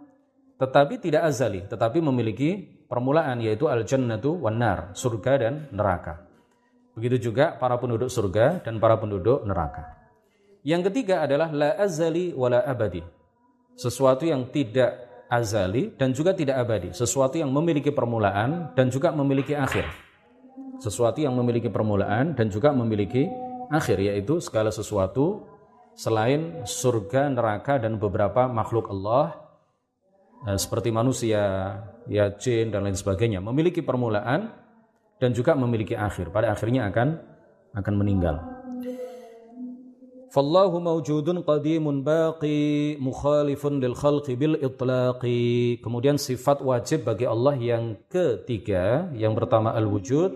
tetapi 0.62 1.02
tidak 1.02 1.26
azali, 1.26 1.66
tetapi 1.66 1.98
memiliki 1.98 2.54
permulaan 2.86 3.42
yaitu 3.42 3.66
al-jannatu 3.66 4.46
wan 4.46 4.62
nar, 4.62 4.94
surga 4.94 5.32
dan 5.42 5.66
neraka. 5.74 6.22
Begitu 6.94 7.34
juga 7.34 7.58
para 7.58 7.74
penduduk 7.82 8.06
surga 8.06 8.62
dan 8.62 8.78
para 8.78 8.94
penduduk 8.94 9.42
neraka. 9.42 9.98
Yang 10.62 10.94
ketiga 10.94 11.26
adalah 11.26 11.50
la 11.50 11.74
azali 11.82 12.30
wala 12.30 12.62
abadi. 12.62 13.02
Sesuatu 13.74 14.22
yang 14.22 14.54
tidak 14.54 15.26
azali 15.26 15.90
dan 15.98 16.14
juga 16.14 16.30
tidak 16.30 16.62
abadi, 16.62 16.94
sesuatu 16.94 17.42
yang 17.42 17.50
memiliki 17.50 17.90
permulaan 17.90 18.70
dan 18.78 18.86
juga 18.86 19.10
memiliki 19.10 19.58
akhir. 19.58 19.82
Sesuatu 20.78 21.18
yang 21.18 21.34
memiliki 21.34 21.66
permulaan 21.66 22.38
dan 22.38 22.46
juga 22.54 22.70
memiliki 22.70 23.26
akhir 23.68 24.00
yaitu 24.02 24.40
segala 24.40 24.72
sesuatu 24.72 25.46
selain 25.92 26.64
surga, 26.64 27.28
neraka 27.28 27.76
dan 27.76 28.00
beberapa 28.00 28.48
makhluk 28.48 28.88
Allah 28.88 29.42
Eh, 30.42 30.58
seperti 30.58 30.90
manusia, 30.90 31.42
ya 32.10 32.34
jin 32.34 32.74
dan 32.74 32.82
lain 32.82 32.98
sebagainya 32.98 33.38
memiliki 33.38 33.78
permulaan 33.78 34.50
dan 35.22 35.30
juga 35.30 35.54
memiliki 35.54 35.94
akhir. 35.94 36.34
Pada 36.34 36.50
akhirnya 36.50 36.90
akan 36.90 37.14
akan 37.78 37.94
meninggal. 37.94 38.42
Fallahu 40.34 40.82
mawjudun 40.82 41.46
qadimun 41.46 42.02
baqi 42.02 42.98
mukhalifun 42.98 43.78
lil 43.78 43.94
khalqi 43.94 44.34
bil 44.34 44.58
itlaqi. 44.58 45.78
Kemudian 45.78 46.18
sifat 46.18 46.58
wajib 46.58 47.06
bagi 47.06 47.28
Allah 47.28 47.54
yang 47.54 47.94
ketiga, 48.10 49.14
yang 49.14 49.38
pertama 49.38 49.70
al-wujud, 49.78 50.34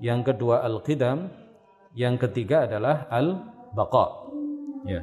yang 0.00 0.24
kedua 0.24 0.64
al-qidam, 0.64 1.28
yang 1.98 2.14
ketiga 2.14 2.70
adalah 2.70 3.10
al-baqa. 3.10 4.06
Ya. 4.86 5.02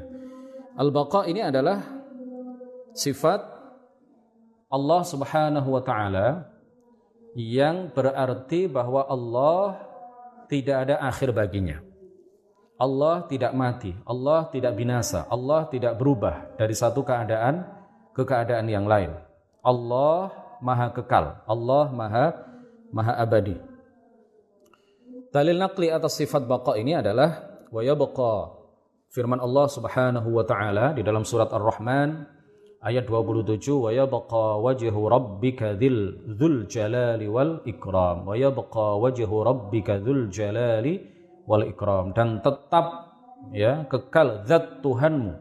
Al-baqa 0.79 1.27
ini 1.27 1.43
adalah 1.43 1.83
sifat 2.95 3.43
Allah 4.71 5.01
Subhanahu 5.03 5.75
wa 5.75 5.83
taala 5.83 6.47
yang 7.35 7.91
berarti 7.91 8.71
bahwa 8.71 9.03
Allah 9.11 9.83
tidak 10.47 10.87
ada 10.87 10.95
akhir 11.03 11.35
baginya. 11.35 11.83
Allah 12.79 13.27
tidak 13.27 13.51
mati, 13.55 13.91
Allah 14.07 14.47
tidak 14.51 14.75
binasa, 14.79 15.27
Allah 15.27 15.67
tidak 15.67 15.99
berubah 15.99 16.55
dari 16.55 16.75
satu 16.75 17.03
keadaan 17.03 17.63
ke 18.15 18.23
keadaan 18.23 18.67
yang 18.71 18.87
lain. 18.87 19.15
Allah 19.63 20.31
maha 20.63 20.91
kekal, 20.91 21.43
Allah 21.43 21.85
maha 21.91 22.25
maha 22.91 23.15
abadi. 23.19 23.74
Dalil 25.35 25.59
nakli 25.59 25.91
atas 25.91 26.15
sifat 26.15 26.47
baqa 26.47 26.79
ini 26.79 26.95
adalah 26.95 27.59
wa 27.67 27.83
yabqa. 27.83 28.55
Firman 29.11 29.43
Allah 29.43 29.67
Subhanahu 29.67 30.31
wa 30.31 30.47
taala 30.47 30.95
di 30.95 31.03
dalam 31.03 31.27
surat 31.27 31.51
Ar-Rahman 31.51 32.23
ayat 32.79 33.03
27 33.03 33.67
wa 33.75 33.91
yabqa 33.91 34.63
wajhu 34.63 34.95
rabbika 34.95 35.75
dzil 35.75 36.31
dzul 36.39 36.71
jalali 36.71 37.27
wal 37.27 37.59
ikram. 37.67 38.23
Wa 38.23 38.39
yabqa 38.39 38.95
wajhu 38.95 39.35
rabbika 39.43 39.99
dzul 39.99 40.31
jalali 40.31 41.03
wal 41.43 41.67
ikram. 41.67 42.15
Dan 42.15 42.39
tetap 42.39 43.11
ya 43.51 43.83
kekal 43.91 44.47
zat 44.47 44.79
Tuhanmu 44.79 45.35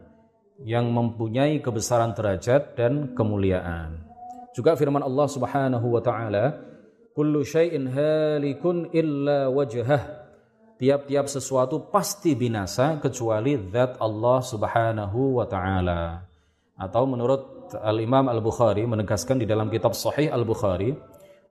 yang 0.67 0.91
mempunyai 0.91 1.63
kebesaran 1.63 2.11
derajat 2.11 2.75
dan 2.75 3.15
kemuliaan. 3.15 4.03
Juga 4.51 4.75
firman 4.75 5.07
Allah 5.07 5.27
Subhanahu 5.31 5.87
wa 5.87 6.03
taala 6.03 6.74
kullu 7.15 7.47
syai'in 7.47 7.87
halikun 7.87 8.91
illa 8.91 9.47
wajhah. 9.47 10.27
Tiap-tiap 10.75 11.31
sesuatu 11.31 11.87
pasti 11.87 12.35
binasa 12.35 12.99
kecuali 12.99 13.55
zat 13.71 13.95
Allah 14.03 14.43
Subhanahu 14.43 15.39
wa 15.39 15.47
taala. 15.47 16.27
Atau 16.75 17.07
menurut 17.07 17.71
Al-Imam 17.79 18.27
Al-Bukhari 18.27 18.83
menegaskan 18.83 19.39
di 19.39 19.47
dalam 19.47 19.71
kitab 19.71 19.95
Sahih 19.95 20.27
Al-Bukhari 20.27 20.91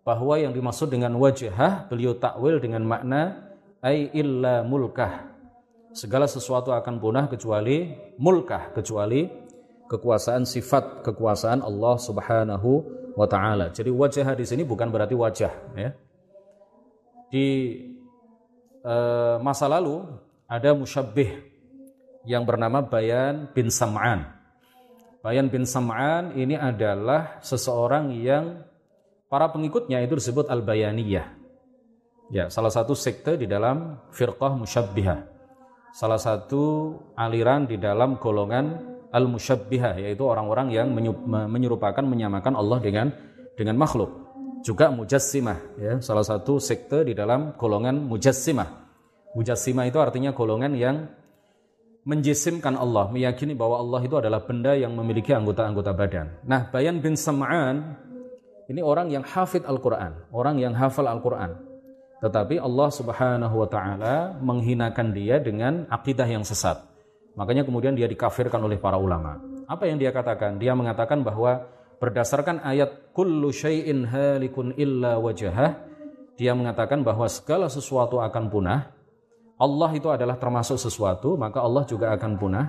bahwa 0.04 0.36
yang 0.36 0.52
dimaksud 0.52 0.92
dengan 0.92 1.16
wajah 1.16 1.88
beliau 1.88 2.12
takwil 2.20 2.60
dengan 2.60 2.84
makna 2.84 3.48
ai 3.80 4.12
illa 4.12 4.60
mulkah. 4.60 5.32
Segala 5.96 6.28
sesuatu 6.28 6.76
akan 6.76 7.00
punah 7.00 7.24
kecuali 7.24 7.96
mulkah 8.20 8.76
kecuali 8.76 9.24
kekuasaan 9.94 10.42
sifat 10.42 11.06
kekuasaan 11.06 11.62
Allah 11.62 11.94
Subhanahu 11.96 12.70
wa 13.14 13.26
taala. 13.30 13.70
Jadi 13.70 13.94
wajah 13.94 14.34
di 14.34 14.42
sini 14.42 14.66
bukan 14.66 14.90
berarti 14.90 15.14
wajah 15.14 15.52
ya. 15.78 15.90
Di 17.30 17.46
uh, 18.82 19.38
masa 19.38 19.70
lalu 19.70 20.02
ada 20.50 20.74
musyabbih 20.74 21.30
yang 22.26 22.42
bernama 22.42 22.82
Bayan 22.82 23.50
bin 23.54 23.70
Sam'an 23.70 24.34
Bayan 25.24 25.48
bin 25.48 25.64
Sam'an 25.64 26.36
ini 26.36 26.52
adalah 26.52 27.40
seseorang 27.40 28.12
yang 28.12 28.60
para 29.32 29.48
pengikutnya 29.48 30.04
itu 30.04 30.20
disebut 30.20 30.52
Al-Bayaniyah. 30.52 31.26
Ya, 32.28 32.52
salah 32.52 32.68
satu 32.68 32.92
sekte 32.92 33.40
di 33.40 33.48
dalam 33.48 34.04
firqah 34.12 34.52
musyabbihah. 34.52 35.24
Salah 35.96 36.20
satu 36.20 36.92
aliran 37.16 37.64
di 37.64 37.80
dalam 37.80 38.20
golongan 38.20 38.93
Al-Musyabbihah 39.14 40.02
yaitu 40.02 40.26
orang-orang 40.26 40.74
yang 40.74 40.90
menyerupakan 41.30 42.02
menyamakan 42.02 42.58
Allah 42.58 42.82
dengan 42.82 43.14
dengan 43.54 43.78
makhluk. 43.78 44.10
Juga 44.66 44.90
mujassimah 44.90 45.78
ya, 45.78 45.92
salah 46.02 46.26
satu 46.26 46.58
sekte 46.58 47.06
di 47.06 47.14
dalam 47.14 47.54
golongan 47.54 47.94
mujassimah. 48.10 48.82
Mujassimah 49.38 49.86
itu 49.86 49.98
artinya 50.02 50.34
golongan 50.34 50.72
yang 50.74 51.06
menjisimkan 52.04 52.76
Allah, 52.76 53.08
meyakini 53.08 53.56
bahwa 53.56 53.80
Allah 53.80 54.00
itu 54.04 54.16
adalah 54.16 54.44
benda 54.44 54.76
yang 54.76 54.92
memiliki 54.92 55.32
anggota-anggota 55.32 55.92
badan. 55.96 56.26
Nah, 56.44 56.68
Bayan 56.68 57.00
bin 57.00 57.16
Sam'an 57.16 58.02
Ini 58.64 58.80
orang 58.80 59.12
yang 59.12 59.20
hafid 59.20 59.68
Al-Quran, 59.68 60.32
orang 60.32 60.56
yang 60.56 60.72
hafal 60.72 61.04
Al-Quran. 61.04 61.52
Tetapi 62.24 62.56
Allah 62.56 62.88
Subhanahu 62.88 63.60
wa 63.60 63.68
Ta'ala 63.68 64.40
menghinakan 64.40 65.12
dia 65.12 65.36
dengan 65.36 65.84
akidah 65.92 66.24
yang 66.24 66.40
sesat. 66.40 66.80
Makanya 67.34 67.66
kemudian 67.66 67.98
dia 67.98 68.06
dikafirkan 68.06 68.62
oleh 68.62 68.78
para 68.78 68.98
ulama. 68.98 69.42
Apa 69.66 69.90
yang 69.90 69.98
dia 69.98 70.14
katakan? 70.14 70.58
Dia 70.58 70.74
mengatakan 70.78 71.26
bahwa 71.26 71.66
berdasarkan 71.98 72.62
ayat 72.62 73.10
kullu 73.10 73.50
syai'in 73.50 74.06
halikun 74.06 74.74
illa 74.78 75.18
wajahah, 75.18 75.82
dia 76.38 76.54
mengatakan 76.54 77.02
bahwa 77.02 77.26
segala 77.26 77.66
sesuatu 77.66 78.22
akan 78.22 78.50
punah. 78.50 78.90
Allah 79.54 79.90
itu 79.94 80.10
adalah 80.10 80.34
termasuk 80.34 80.78
sesuatu, 80.78 81.38
maka 81.38 81.62
Allah 81.62 81.86
juga 81.86 82.10
akan 82.14 82.32
punah 82.38 82.66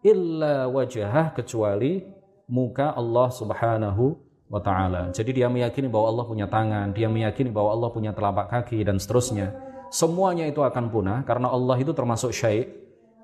illa 0.00 0.70
wajahah 0.70 1.34
kecuali 1.36 2.06
muka 2.48 2.94
Allah 2.94 3.28
Subhanahu 3.30 4.16
wa 4.50 4.60
taala. 4.62 5.14
Jadi 5.14 5.42
dia 5.42 5.46
meyakini 5.46 5.86
bahwa 5.86 6.06
Allah 6.10 6.24
punya 6.26 6.46
tangan, 6.50 6.90
dia 6.90 7.06
meyakini 7.06 7.52
bahwa 7.52 7.70
Allah 7.74 7.90
punya 7.94 8.10
telapak 8.10 8.50
kaki 8.50 8.82
dan 8.82 8.98
seterusnya. 8.98 9.54
Semuanya 9.90 10.46
itu 10.46 10.62
akan 10.62 10.90
punah 10.90 11.22
karena 11.26 11.50
Allah 11.50 11.78
itu 11.78 11.90
termasuk 11.94 12.30
syai' 12.34 12.66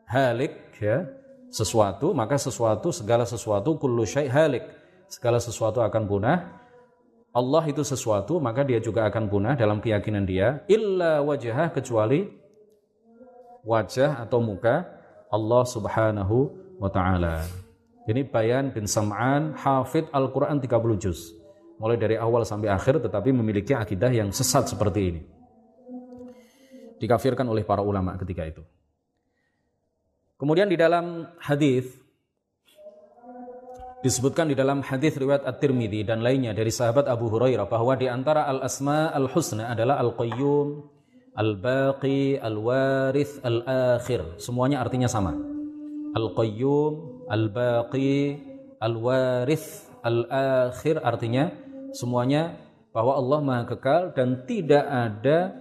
halik 0.07 0.79
ya, 0.79 1.07
sesuatu, 1.51 2.15
maka 2.15 2.39
sesuatu 2.39 2.95
segala 2.95 3.27
sesuatu 3.27 3.75
kullu 3.77 4.07
syai' 4.07 4.31
halik. 4.31 4.65
Segala 5.07 5.39
sesuatu 5.39 5.83
akan 5.83 6.03
punah. 6.07 6.39
Allah 7.37 7.65
itu 7.69 7.85
sesuatu, 7.85 8.41
maka 8.41 8.65
dia 8.65 8.81
juga 8.81 9.05
akan 9.07 9.29
punah 9.29 9.55
dalam 9.55 9.79
keyakinan 9.79 10.25
dia 10.25 10.65
illa 10.73 11.21
wajah 11.21 11.69
kecuali 11.69 12.33
wajah 13.61 14.25
atau 14.25 14.41
muka 14.41 14.89
Allah 15.29 15.63
Subhanahu 15.69 16.37
wa 16.81 16.89
taala. 16.89 17.45
Ini 18.07 18.23
Bayan 18.31 18.71
bin 18.71 18.87
Sam'an, 18.87 19.53
hafid 19.59 20.07
Al-Quran 20.15 20.63
30 20.63 21.03
juz. 21.03 21.35
Mulai 21.77 22.01
dari 22.01 22.17
awal 22.17 22.47
sampai 22.49 22.73
akhir 22.73 23.05
tetapi 23.05 23.35
memiliki 23.35 23.77
akidah 23.77 24.09
yang 24.09 24.33
sesat 24.33 24.71
seperti 24.71 25.01
ini. 25.13 25.23
Dikafirkan 26.97 27.45
oleh 27.45 27.67
para 27.69 27.85
ulama 27.85 28.17
ketika 28.17 28.49
itu. 28.49 28.65
Kemudian 30.37 30.69
di 30.69 30.77
dalam 30.77 31.33
hadis 31.41 31.89
disebutkan 34.05 34.47
di 34.47 34.55
dalam 34.55 34.85
hadis 34.85 35.17
riwayat 35.17 35.49
At-Tirmidzi 35.49 36.05
dan 36.05 36.21
lainnya 36.21 36.53
dari 36.53 36.69
sahabat 36.69 37.09
Abu 37.09 37.33
Hurairah 37.33 37.65
bahwa 37.67 37.97
di 37.97 38.05
antara 38.07 38.45
al-asma 38.45 39.09
al-husna 39.17 39.73
adalah 39.73 39.97
al-qayyum, 39.99 40.85
al-baqi, 41.35 42.37
al-warith, 42.37 43.41
al-akhir. 43.41 44.37
Semuanya 44.37 44.85
artinya 44.85 45.09
sama. 45.09 45.33
Al-qayyum, 46.13 47.27
al-baqi, 47.33 48.37
al-warith, 48.79 49.89
al-akhir 50.05 51.01
artinya 51.01 51.51
semuanya 51.97 52.61
bahwa 52.93 53.17
Allah 53.17 53.39
Maha 53.41 53.63
Kekal 53.73 54.13
dan 54.13 54.45
tidak 54.45 54.85
ada 54.85 55.57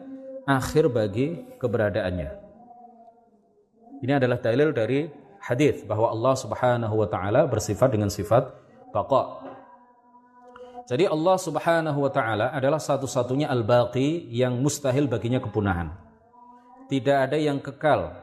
akhir 0.45 0.91
bagi 0.91 1.47
keberadaannya. 1.63 2.44
Ini 4.03 4.19
adalah 4.19 4.39
dalil 4.41 4.75
dari 4.75 5.07
hadis 5.45 5.85
bahwa 5.85 6.11
Allah 6.11 6.35
Subhanahu 6.35 6.95
wa 6.97 7.07
taala 7.07 7.45
bersifat 7.45 7.93
dengan 7.93 8.09
sifat 8.09 8.49
baqa. 8.89 9.45
Jadi 10.85 11.09
Allah 11.09 11.37
Subhanahu 11.41 11.99
wa 12.05 12.11
taala 12.13 12.53
adalah 12.53 12.77
satu-satunya 12.77 13.49
al-baqi 13.49 14.29
yang 14.29 14.57
mustahil 14.61 15.09
baginya 15.09 15.41
kepunahan. 15.41 15.93
Tidak 16.85 17.17
ada 17.29 17.37
yang 17.37 17.57
kekal. 17.57 18.13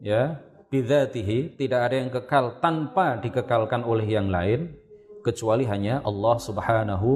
Ya, 0.00 0.40
bidzatihi 0.72 1.60
tidak 1.60 1.80
ada 1.92 1.94
yang 2.00 2.08
kekal 2.08 2.56
tanpa 2.64 3.20
dikekalkan 3.20 3.84
oleh 3.84 4.08
yang 4.08 4.32
lain 4.32 4.72
kecuali 5.20 5.68
hanya 5.68 6.00
Allah 6.00 6.36
Subhanahu 6.40 7.08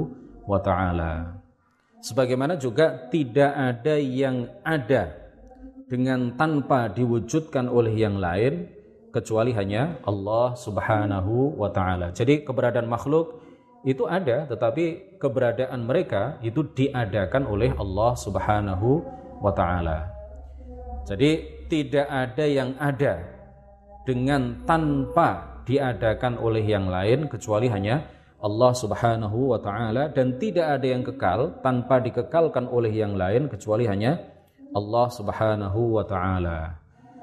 wa 0.45 0.61
taala. 0.61 1.41
Sebagaimana 2.05 2.53
juga 2.61 3.09
tidak 3.09 3.49
ada 3.49 3.97
yang 3.97 4.45
ada 4.61 5.24
dengan 5.85 6.33
tanpa 6.33 6.89
diwujudkan 6.89 7.69
oleh 7.69 7.93
yang 7.93 8.17
lain 8.17 8.65
kecuali 9.13 9.53
hanya 9.53 10.01
Allah 10.03 10.57
Subhanahu 10.57 11.55
wa 11.55 11.69
taala. 11.69 12.11
Jadi 12.11 12.41
keberadaan 12.43 12.89
makhluk 12.89 13.39
itu 13.85 14.09
ada 14.09 14.49
tetapi 14.49 15.15
keberadaan 15.21 15.85
mereka 15.85 16.41
itu 16.41 16.65
diadakan 16.65 17.45
oleh 17.45 17.71
Allah 17.77 18.11
Subhanahu 18.17 19.05
wa 19.39 19.53
taala. 19.53 20.09
Jadi 21.05 21.63
tidak 21.69 22.09
ada 22.09 22.45
yang 22.49 22.73
ada 22.81 23.21
dengan 24.09 24.65
tanpa 24.65 25.61
diadakan 25.69 26.41
oleh 26.41 26.65
yang 26.65 26.89
lain 26.89 27.29
kecuali 27.29 27.69
hanya 27.69 28.09
Allah 28.41 28.73
Subhanahu 28.73 29.53
wa 29.53 29.59
taala 29.61 30.09
dan 30.09 30.37
tidak 30.41 30.81
ada 30.81 30.85
yang 30.85 31.05
kekal 31.05 31.61
tanpa 31.61 32.01
dikekalkan 32.01 32.69
oleh 32.69 32.93
yang 32.93 33.13
lain 33.17 33.49
kecuali 33.49 33.85
hanya 33.89 34.34
Allah 34.75 35.07
Subhanahu 35.07 35.95
wa 35.95 36.03
taala. 36.03 36.75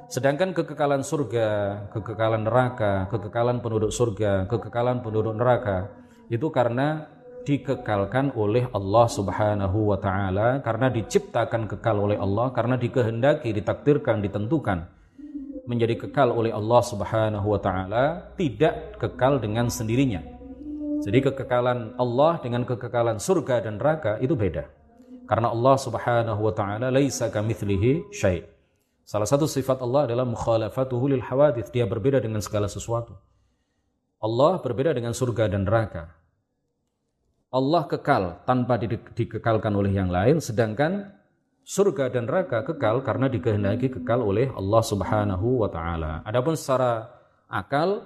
Sedangkan 0.08 0.56
kekekalan 0.56 1.04
surga, 1.04 1.48
kekekalan 1.92 2.48
neraka, 2.48 3.08
kekekalan 3.12 3.60
penduduk 3.60 3.92
surga, 3.92 4.48
kekekalan 4.48 5.04
penduduk 5.04 5.36
neraka 5.36 5.92
itu 6.32 6.48
karena 6.48 7.12
dikekalkan 7.44 8.32
oleh 8.38 8.68
Allah 8.72 9.06
Subhanahu 9.08 9.92
wa 9.92 9.98
taala, 10.00 10.64
karena 10.64 10.88
diciptakan 10.88 11.68
kekal 11.68 11.96
oleh 12.00 12.16
Allah, 12.16 12.54
karena 12.54 12.80
dikehendaki, 12.80 13.52
ditakdirkan, 13.52 14.24
ditentukan 14.24 14.88
menjadi 15.66 15.94
kekal 16.06 16.32
oleh 16.32 16.50
Allah 16.50 16.82
Subhanahu 16.82 17.46
wa 17.52 17.60
taala 17.60 18.34
tidak 18.34 18.98
kekal 18.98 19.38
dengan 19.38 19.68
sendirinya. 19.68 20.24
Jadi 21.02 21.18
kekekalan 21.18 21.98
Allah 21.98 22.38
dengan 22.38 22.62
kekekalan 22.62 23.18
surga 23.18 23.66
dan 23.66 23.78
neraka 23.78 24.22
itu 24.22 24.38
beda. 24.38 24.81
Karena 25.32 25.48
Allah 25.48 25.80
Subhanahu 25.80 26.44
wa 26.44 26.52
taala 26.52 26.92
laisa 26.92 27.32
kamitslihi 27.32 28.12
syai'. 28.12 28.44
Salah 29.00 29.24
satu 29.24 29.48
sifat 29.48 29.80
Allah 29.80 30.04
adalah 30.04 30.28
mukhalafatuhu 30.28 31.08
lil 31.08 31.24
hawadith, 31.24 31.72
dia 31.72 31.88
berbeda 31.88 32.20
dengan 32.20 32.44
segala 32.44 32.68
sesuatu. 32.68 33.16
Allah 34.20 34.60
berbeda 34.60 34.92
dengan 34.92 35.16
surga 35.16 35.48
dan 35.48 35.64
neraka. 35.64 36.12
Allah 37.48 37.88
kekal 37.88 38.44
tanpa 38.44 38.76
dikekalkan 39.16 39.72
oleh 39.72 39.96
yang 39.96 40.12
lain, 40.12 40.36
sedangkan 40.36 41.16
surga 41.64 42.12
dan 42.12 42.28
neraka 42.28 42.60
kekal 42.68 43.00
karena 43.00 43.32
dikehendaki 43.32 43.88
kekal 43.88 44.20
oleh 44.20 44.52
Allah 44.52 44.84
Subhanahu 44.84 45.64
wa 45.64 45.72
taala. 45.72 46.20
Adapun 46.28 46.60
secara 46.60 47.08
akal 47.48 48.04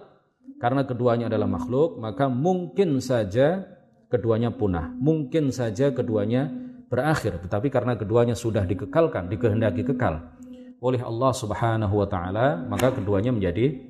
karena 0.62 0.86
keduanya 0.86 1.26
adalah 1.26 1.50
makhluk, 1.50 1.98
maka 1.98 2.30
mungkin 2.30 3.02
saja 3.02 3.66
keduanya 4.14 4.54
punah, 4.54 4.94
mungkin 4.94 5.50
saja 5.50 5.90
keduanya 5.90 6.65
berakhir, 6.86 7.38
tetapi 7.42 7.68
karena 7.70 7.98
keduanya 7.98 8.34
sudah 8.38 8.62
dikekalkan, 8.62 9.30
dikehendaki 9.30 9.82
kekal 9.82 10.36
oleh 10.80 11.00
Allah 11.00 11.32
Subhanahu 11.32 11.94
wa 11.98 12.08
taala, 12.08 12.60
maka 12.68 12.92
keduanya 12.94 13.32
menjadi 13.32 13.80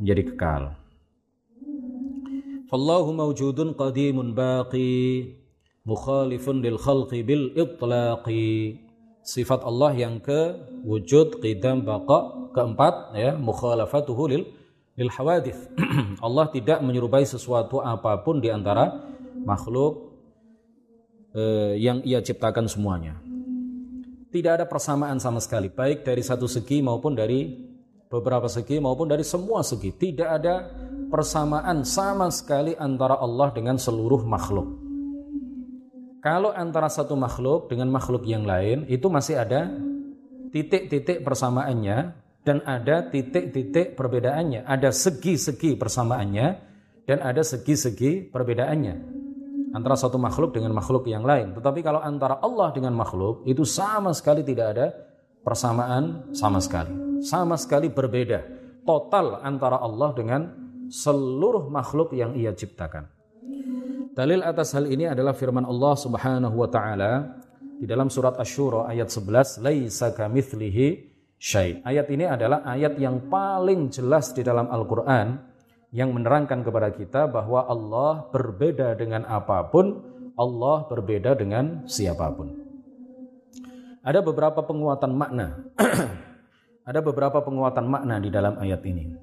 menjadi 0.00 0.22
kekal. 0.32 0.62
Fallahu 2.72 3.12
mawjudun 3.12 3.76
qadimun 3.76 4.32
baqi 4.32 5.36
mukhalifun 5.84 6.64
lil 6.64 6.80
khalqi 6.80 7.20
bil 7.20 7.52
itlaqi 7.52 8.80
sifat 9.22 9.62
Allah 9.62 9.92
yang 9.94 10.18
ke 10.18 10.56
wujud 10.82 11.38
qidam 11.44 11.84
baqa 11.86 12.50
keempat 12.56 13.14
ya 13.14 13.36
mukhalafatuhu 13.38 14.22
lil 14.24 14.42
lil 14.98 15.10
hawadith 15.12 15.68
Allah 16.26 16.48
tidak 16.50 16.80
menyerupai 16.80 17.28
sesuatu 17.28 17.84
apa 17.84 18.24
pun 18.24 18.42
di 18.42 18.50
antara 18.50 19.04
makhluk 19.44 20.11
eh, 21.36 21.74
yang 21.80 22.00
ia 22.04 22.20
ciptakan 22.20 22.68
semuanya. 22.68 23.18
Tidak 24.32 24.48
ada 24.48 24.64
persamaan 24.64 25.20
sama 25.20 25.44
sekali 25.44 25.68
baik 25.68 26.08
dari 26.08 26.24
satu 26.24 26.48
segi 26.48 26.80
maupun 26.80 27.12
dari 27.12 27.52
beberapa 28.08 28.48
segi 28.48 28.80
maupun 28.80 29.08
dari 29.08 29.24
semua 29.24 29.60
segi. 29.60 29.92
Tidak 29.92 30.28
ada 30.28 30.72
persamaan 31.12 31.84
sama 31.84 32.32
sekali 32.32 32.72
antara 32.72 33.20
Allah 33.20 33.52
dengan 33.52 33.76
seluruh 33.76 34.24
makhluk. 34.24 34.68
Kalau 36.24 36.54
antara 36.54 36.88
satu 36.88 37.12
makhluk 37.18 37.68
dengan 37.68 37.92
makhluk 37.92 38.24
yang 38.24 38.46
lain 38.46 38.88
itu 38.88 39.10
masih 39.10 39.42
ada 39.42 39.68
titik-titik 40.54 41.20
persamaannya 41.26 42.14
dan 42.40 42.64
ada 42.64 43.04
titik-titik 43.04 43.98
perbedaannya. 43.98 44.64
Ada 44.64 44.96
segi-segi 44.96 45.76
persamaannya 45.76 46.46
dan 47.04 47.18
ada 47.20 47.44
segi-segi 47.44 48.32
perbedaannya 48.32 49.21
antara 49.72 49.96
satu 49.96 50.20
makhluk 50.20 50.52
dengan 50.54 50.76
makhluk 50.76 51.08
yang 51.08 51.24
lain. 51.24 51.56
Tetapi 51.56 51.80
kalau 51.80 52.00
antara 52.04 52.38
Allah 52.44 52.70
dengan 52.76 52.92
makhluk 52.92 53.42
itu 53.48 53.64
sama 53.64 54.12
sekali 54.12 54.44
tidak 54.44 54.66
ada 54.76 54.86
persamaan 55.42 56.32
sama 56.36 56.60
sekali. 56.62 57.24
Sama 57.24 57.56
sekali 57.58 57.88
berbeda. 57.88 58.44
Total 58.84 59.40
antara 59.42 59.80
Allah 59.80 60.10
dengan 60.12 60.42
seluruh 60.92 61.72
makhluk 61.72 62.12
yang 62.12 62.36
ia 62.36 62.52
ciptakan. 62.52 63.08
Dalil 64.12 64.44
atas 64.44 64.76
hal 64.76 64.84
ini 64.92 65.08
adalah 65.08 65.32
firman 65.32 65.64
Allah 65.64 65.94
Subhanahu 65.96 66.52
wa 66.52 66.68
taala 66.68 67.40
di 67.80 67.88
dalam 67.88 68.12
surat 68.12 68.36
Asy-Syura 68.36 68.84
ayat 68.92 69.08
11, 69.08 69.56
"Laisa 69.64 70.12
kamitslihi 70.12 70.86
syai." 71.40 71.80
Ayat 71.80 72.12
ini 72.12 72.28
adalah 72.28 72.60
ayat 72.68 73.00
yang 73.00 73.32
paling 73.32 73.88
jelas 73.88 74.36
di 74.36 74.44
dalam 74.44 74.68
Al-Qur'an 74.68 75.51
yang 75.92 76.10
menerangkan 76.16 76.64
kepada 76.64 76.88
kita 76.90 77.28
bahwa 77.28 77.68
Allah 77.68 78.26
berbeda 78.32 78.96
dengan 78.96 79.28
apa 79.28 79.68
pun 79.68 80.00
Allah 80.34 80.88
berbeda 80.88 81.36
dengan 81.36 81.84
siapa 81.84 82.32
pun. 82.32 82.56
Ada 84.02 84.24
beberapa 84.24 84.64
penguatan 84.64 85.12
makna. 85.14 85.60
Ada 86.88 86.98
beberapa 86.98 87.38
penguatan 87.44 87.86
makna 87.86 88.18
di 88.18 88.32
dalam 88.32 88.58
ayat 88.58 88.82
ini. 88.82 89.14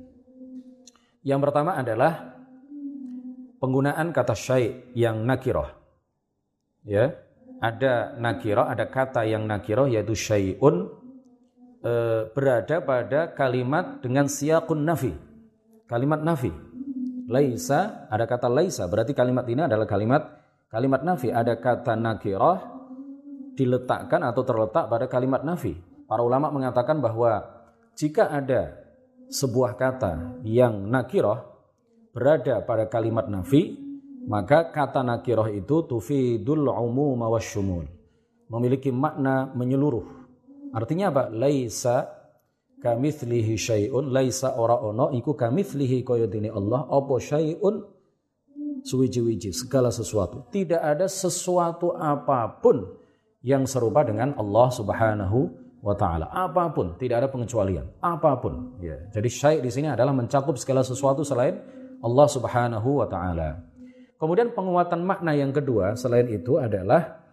Yang 1.27 1.39
pertama 1.43 1.75
adalah 1.75 2.39
penggunaan 3.59 4.15
kata 4.15 4.31
syai' 4.31 4.95
yang 4.95 5.27
nakiroh. 5.27 5.67
Ya, 6.87 7.19
ada 7.59 8.15
nakiroh, 8.15 8.63
ada 8.63 8.87
kata 8.87 9.27
yang 9.27 9.43
nakiroh 9.43 9.91
yaitu 9.91 10.15
syai'un 10.15 10.87
e, 11.83 11.91
berada 12.31 12.79
pada 12.79 13.35
kalimat 13.35 13.99
dengan 13.99 14.31
siakun 14.31 14.87
nafi. 14.87 15.11
Kalimat 15.89 16.21
nafi. 16.21 16.53
Laisa, 17.25 18.05
ada 18.13 18.29
kata 18.29 18.45
laisa, 18.45 18.85
berarti 18.85 19.17
kalimat 19.17 19.45
ini 19.49 19.65
adalah 19.65 19.89
kalimat 19.89 20.21
kalimat 20.69 21.01
nafi. 21.01 21.33
Ada 21.33 21.57
kata 21.57 21.97
nakiroh 21.97 22.57
diletakkan 23.57 24.21
atau 24.21 24.45
terletak 24.45 24.85
pada 24.85 25.09
kalimat 25.09 25.41
nafi. 25.41 25.73
Para 26.05 26.21
ulama 26.21 26.53
mengatakan 26.53 27.01
bahwa 27.01 27.41
jika 27.97 28.29
ada 28.29 28.77
sebuah 29.33 29.77
kata 29.77 30.41
yang 30.45 30.89
nakiroh 30.89 31.41
berada 32.13 32.61
pada 32.61 32.85
kalimat 32.85 33.25
nafi, 33.25 33.77
maka 34.29 34.69
kata 34.69 35.01
nakiroh 35.01 35.49
itu 35.49 35.89
tufidul 35.89 36.69
umum 36.69 37.17
wasyumul. 37.33 37.89
Memiliki 38.49 38.93
makna 38.93 39.49
menyeluruh. 39.53 40.05
Artinya 40.73 41.09
apa? 41.09 41.33
Laisa 41.33 42.18
kamithlihi 42.79 43.53
syai'un, 43.59 44.09
laisa 44.09 44.55
ora 44.55 44.79
ono 44.79 45.11
iku 45.11 45.35
kamithlihi 45.35 46.01
koyodini 46.03 46.49
Allah, 46.49 46.87
opo 46.87 47.19
syai'un 47.19 47.83
suwiji-wiji, 48.83 49.51
segala 49.51 49.91
sesuatu. 49.91 50.47
Tidak 50.49 50.79
ada 50.79 51.05
sesuatu 51.05 51.93
apa 51.93 52.59
pun 52.63 52.87
yang 53.43 53.67
serupa 53.67 54.03
dengan 54.03 54.35
Allah 54.35 54.67
Subhanahu 54.71 55.39
wa 55.79 55.95
taala. 55.95 56.27
Apa 56.31 56.71
pun, 56.71 56.95
tidak 56.99 57.23
ada 57.23 57.27
pengecualian. 57.31 57.87
Apa 58.03 58.39
pun, 58.39 58.79
ya. 58.83 58.99
Jadi 59.11 59.29
syai' 59.31 59.59
di 59.63 59.71
sini 59.71 59.87
adalah 59.87 60.11
mencakup 60.11 60.55
segala 60.59 60.83
sesuatu 60.83 61.23
selain 61.23 61.59
Allah 61.99 62.27
Subhanahu 62.27 63.03
wa 63.03 63.07
taala. 63.07 63.63
Kemudian 64.19 64.51
penguatan 64.51 65.07
makna 65.07 65.31
yang 65.31 65.55
kedua 65.55 65.95
selain 65.95 66.27
itu 66.27 66.59
adalah 66.59 67.23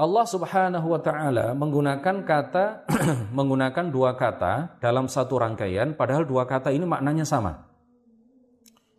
Allah 0.00 0.24
Subhanahu 0.24 0.96
wa 0.96 1.00
taala 1.04 1.52
menggunakan 1.52 2.24
kata 2.24 2.88
menggunakan 3.36 3.92
dua 3.92 4.16
kata 4.16 4.80
dalam 4.80 5.12
satu 5.12 5.36
rangkaian 5.36 5.92
padahal 5.92 6.24
dua 6.24 6.48
kata 6.48 6.72
ini 6.72 6.88
maknanya 6.88 7.28
sama. 7.28 7.68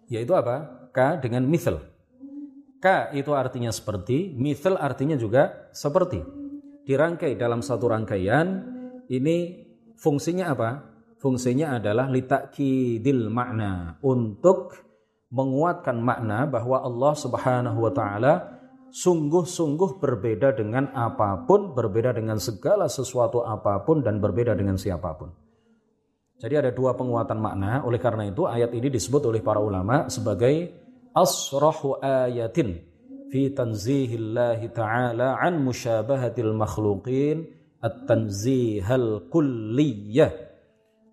Yaitu 0.05 0.37
apa? 0.37 0.85
Ka 0.93 1.17
dengan 1.17 1.49
misal. 1.49 1.81
Ka 2.77 3.09
itu 3.17 3.33
artinya 3.33 3.73
seperti, 3.73 4.29
mithal 4.37 4.77
artinya 4.77 5.17
juga 5.17 5.73
seperti. 5.73 6.21
Dirangkai 6.85 7.33
dalam 7.33 7.65
satu 7.65 7.89
rangkaian, 7.89 8.61
ini 9.09 9.65
fungsinya 9.97 10.53
apa? 10.53 10.69
Fungsinya 11.17 11.81
adalah 11.81 12.09
litakidil 12.09 13.29
makna, 13.29 13.97
untuk 14.05 14.77
menguatkan 15.33 15.97
makna 15.97 16.45
bahwa 16.45 16.81
Allah 16.81 17.13
Subhanahu 17.17 17.89
wa 17.89 17.93
taala 17.93 18.60
sungguh-sungguh 18.91 20.03
berbeda 20.03 20.51
dengan 20.51 20.91
apa 20.91 21.47
pun, 21.47 21.71
berbeda 21.71 22.11
dengan 22.11 22.37
segala 22.37 22.91
sesuatu 22.91 23.41
apa 23.47 23.87
pun 23.87 24.03
dan 24.03 24.19
berbeda 24.19 24.51
dengan 24.51 24.75
siapa 24.75 25.15
pun. 25.15 25.31
Jadi 26.41 26.53
ada 26.59 26.71
dua 26.75 26.97
penguatan 26.97 27.39
makna, 27.39 27.87
oleh 27.87 28.01
karena 28.01 28.27
itu 28.27 28.43
ayat 28.49 28.75
ini 28.75 28.91
disebut 28.91 29.23
oleh 29.29 29.39
para 29.39 29.63
ulama 29.63 30.11
sebagai 30.11 30.73
asrahu 31.15 32.01
ayatin 32.03 32.81
fi 33.31 33.53
tanzihillahi 33.53 34.73
ta'ala 34.75 35.39
an 35.39 35.61
musyabahatil 35.63 36.51
makhluqin 36.51 37.47
at-tanzihal 37.79 39.31
kulliyah. 39.31 40.33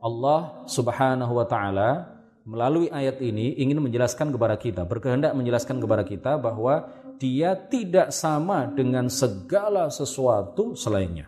Allah 0.03 0.67
Subhanahu 0.67 1.33
wa 1.38 1.47
taala 1.47 2.19
melalui 2.49 2.88
ayat 2.88 3.21
ini 3.21 3.61
ingin 3.61 3.85
menjelaskan 3.85 4.33
kepada 4.33 4.57
kita, 4.57 4.88
berkehendak 4.88 5.37
menjelaskan 5.37 5.77
kepada 5.77 6.03
kita 6.09 6.41
bahwa 6.41 6.88
dia 7.19 7.59
tidak 7.59 8.15
sama 8.15 8.71
dengan 8.71 9.11
segala 9.11 9.91
sesuatu 9.91 10.79
selainnya. 10.79 11.27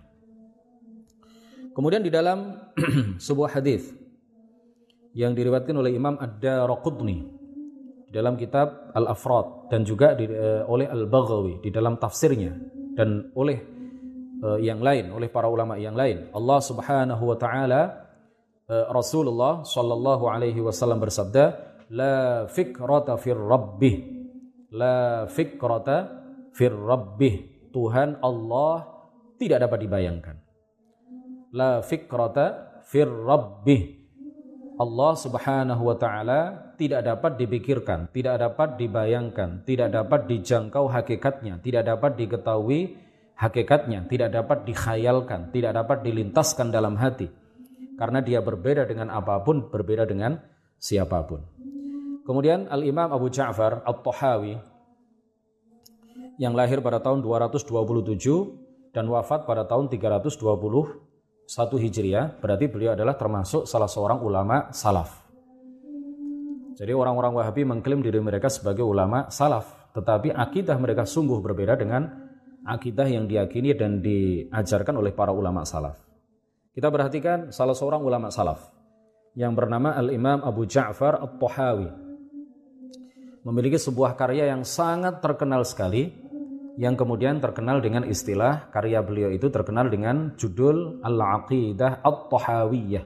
Kemudian 1.74 2.03
di 2.03 2.11
dalam 2.11 2.70
sebuah 3.26 3.59
hadis 3.59 3.90
yang 5.14 5.35
diriwayatkan 5.35 5.74
oleh 5.74 5.94
Imam 5.94 6.14
Ad-Darqutni 6.18 7.18
dalam 8.11 8.35
kitab 8.35 8.90
Al-Afrad 8.94 9.70
dan 9.70 9.87
juga 9.87 10.14
di, 10.18 10.26
uh, 10.26 10.66
oleh 10.66 10.87
Al-Baghawi 10.87 11.62
di 11.62 11.70
dalam 11.70 11.98
tafsirnya 11.98 12.55
dan 12.94 13.31
oleh 13.38 13.59
uh, 14.42 14.59
yang 14.59 14.83
lain 14.83 15.14
oleh 15.14 15.31
para 15.31 15.46
ulama 15.46 15.79
yang 15.79 15.94
lain 15.94 16.31
Allah 16.35 16.59
Subhanahu 16.59 17.22
wa 17.22 17.37
taala 17.38 17.83
uh, 18.66 18.90
Rasulullah 18.90 19.62
sallallahu 19.62 20.26
alaihi 20.26 20.59
wasallam 20.59 20.98
bersabda 20.98 21.44
la 21.94 22.46
fikrata 22.50 23.14
fir 23.14 23.38
rabbih 23.38 24.19
la 24.70 25.26
fikrata 25.26 26.22
fir 26.54 26.74
rabbih 26.74 27.68
Tuhan 27.70 28.18
Allah 28.22 28.87
tidak 29.38 29.66
dapat 29.66 29.78
dibayangkan 29.87 30.37
la 31.54 31.83
fikrata 31.83 32.80
fir 32.87 33.06
rabbih 33.06 34.00
Allah 34.80 35.12
Subhanahu 35.12 35.92
wa 35.92 35.96
taala 36.00 36.72
tidak 36.80 37.04
dapat 37.04 37.37
dipikirkan, 37.37 38.09
tidak 38.16 38.40
dapat 38.40 38.80
dibayangkan, 38.80 39.61
tidak 39.68 39.92
dapat 39.92 40.24
dijangkau 40.24 40.88
hakikatnya, 40.88 41.61
tidak 41.61 41.85
dapat 41.85 42.16
diketahui 42.16 42.96
hakikatnya, 43.37 44.09
tidak 44.09 44.33
dapat 44.33 44.64
dikhayalkan, 44.64 45.52
tidak 45.52 45.76
dapat 45.76 46.00
dilintaskan 46.00 46.72
dalam 46.72 46.96
hati. 46.96 47.28
Karena 48.00 48.24
dia 48.24 48.40
berbeda 48.40 48.88
dengan 48.88 49.12
apa 49.12 49.44
pun, 49.44 49.68
berbeda 49.68 50.09
dengan 50.09 50.40
siapa 50.80 51.20
pun. 51.28 51.44
Kemudian 52.24 52.68
Al-Imam 52.68 53.11
Abu 53.11 53.33
Ja'far 53.33 53.83
At-Tahawi 53.83 54.54
yang 56.40 56.56
lahir 56.56 56.80
pada 56.80 57.00
tahun 57.00 57.20
227 57.20 58.96
dan 58.96 59.04
wafat 59.09 59.44
pada 59.44 59.68
tahun 59.68 59.92
320 59.92 60.40
satu 61.50 61.76
Hijriah, 61.76 62.38
berarti 62.38 62.70
beliau 62.70 62.94
adalah 62.94 63.18
termasuk 63.18 63.66
salah 63.66 63.90
seorang 63.90 64.22
ulama 64.22 64.70
salaf. 64.70 65.26
Jadi 66.78 66.94
orang-orang 66.94 67.35
Wahabi 67.35 67.66
mengklaim 67.66 68.00
diri 68.00 68.22
mereka 68.22 68.48
sebagai 68.48 68.87
ulama 68.87 69.28
salaf, 69.28 69.90
tetapi 69.92 70.33
akidah 70.33 70.78
mereka 70.78 71.04
sungguh 71.04 71.42
berbeda 71.42 71.76
dengan 71.76 72.06
akidah 72.64 73.04
yang 73.04 73.26
diyakini 73.26 73.74
dan 73.74 74.00
diajarkan 74.00 74.96
oleh 74.96 75.12
para 75.12 75.35
ulama 75.35 75.66
salaf. 75.66 75.98
Kita 76.70 76.87
perhatikan 76.88 77.50
salah 77.50 77.74
seorang 77.74 78.00
ulama 78.00 78.30
salaf 78.30 78.70
yang 79.35 79.52
bernama 79.59 79.92
Al-Imam 79.98 80.40
Abu 80.46 80.70
Ja'far 80.70 81.18
At-Tahawi. 81.18 82.09
Memiliki 83.40 83.81
sebuah 83.81 84.20
karya 84.20 84.53
yang 84.53 84.68
sangat 84.68 85.24
terkenal 85.24 85.64
sekali 85.64 86.12
yang 86.76 86.92
kemudian 86.92 87.40
terkenal 87.40 87.81
dengan 87.81 88.05
istilah 88.05 88.68
karya 88.68 89.00
beliau 89.00 89.33
itu 89.33 89.48
terkenal 89.48 89.88
dengan 89.88 90.37
judul 90.37 91.00
Al-Aqidah 91.00 92.05
At-Tahawiyah. 92.05 93.05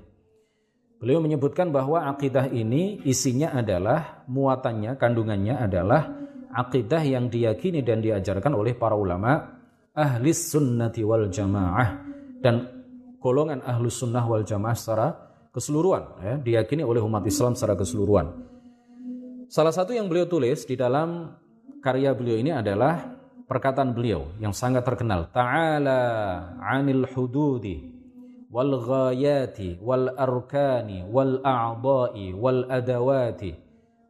Beliau 0.99 1.20
menyebutkan 1.23 1.70
bahwa 1.70 2.07
akidah 2.11 2.51
ini 2.51 3.03
isinya 3.07 3.55
adalah 3.55 4.27
muatannya, 4.27 4.99
kandungannya 4.99 5.55
adalah 5.55 6.07
akidah 6.55 7.03
yang 7.03 7.31
diyakini 7.31 7.83
dan 7.83 8.03
diajarkan 8.03 8.55
oleh 8.55 8.79
para 8.79 8.94
ulama 8.94 9.59
ahli 9.94 10.31
sunnati 10.35 11.03
wal 11.03 11.31
jamaah 11.31 11.88
dan 12.42 12.83
golongan 13.18 13.62
ahlu 13.62 13.90
sunnah 13.90 14.23
wal 14.23 14.42
jamaah 14.42 14.75
secara 14.75 15.07
keseluruhan 15.55 16.03
ya, 16.23 16.35
diyakini 16.42 16.83
oleh 16.83 17.03
umat 17.03 17.23
Islam 17.27 17.55
secara 17.59 17.79
keseluruhan. 17.79 18.53
Salah 19.54 19.70
satu 19.70 19.94
yang 19.94 20.10
beliau 20.10 20.26
tulis 20.26 20.66
di 20.66 20.74
dalam 20.74 21.30
karya 21.78 22.10
beliau 22.10 22.42
ini 22.42 22.50
adalah 22.50 23.14
perkataan 23.46 23.94
beliau 23.94 24.34
yang 24.42 24.50
sangat 24.50 24.82
terkenal. 24.82 25.30
Ta'ala 25.30 26.02
'anil 26.58 27.06
hududi 27.14 27.94
wal 28.50 28.82
ghayati 28.82 29.78
wal 29.78 30.10
arkani 30.18 31.06
wal 31.06 31.38
a'dha'i 31.38 32.34
wal 32.34 32.66
adawati 32.66 33.54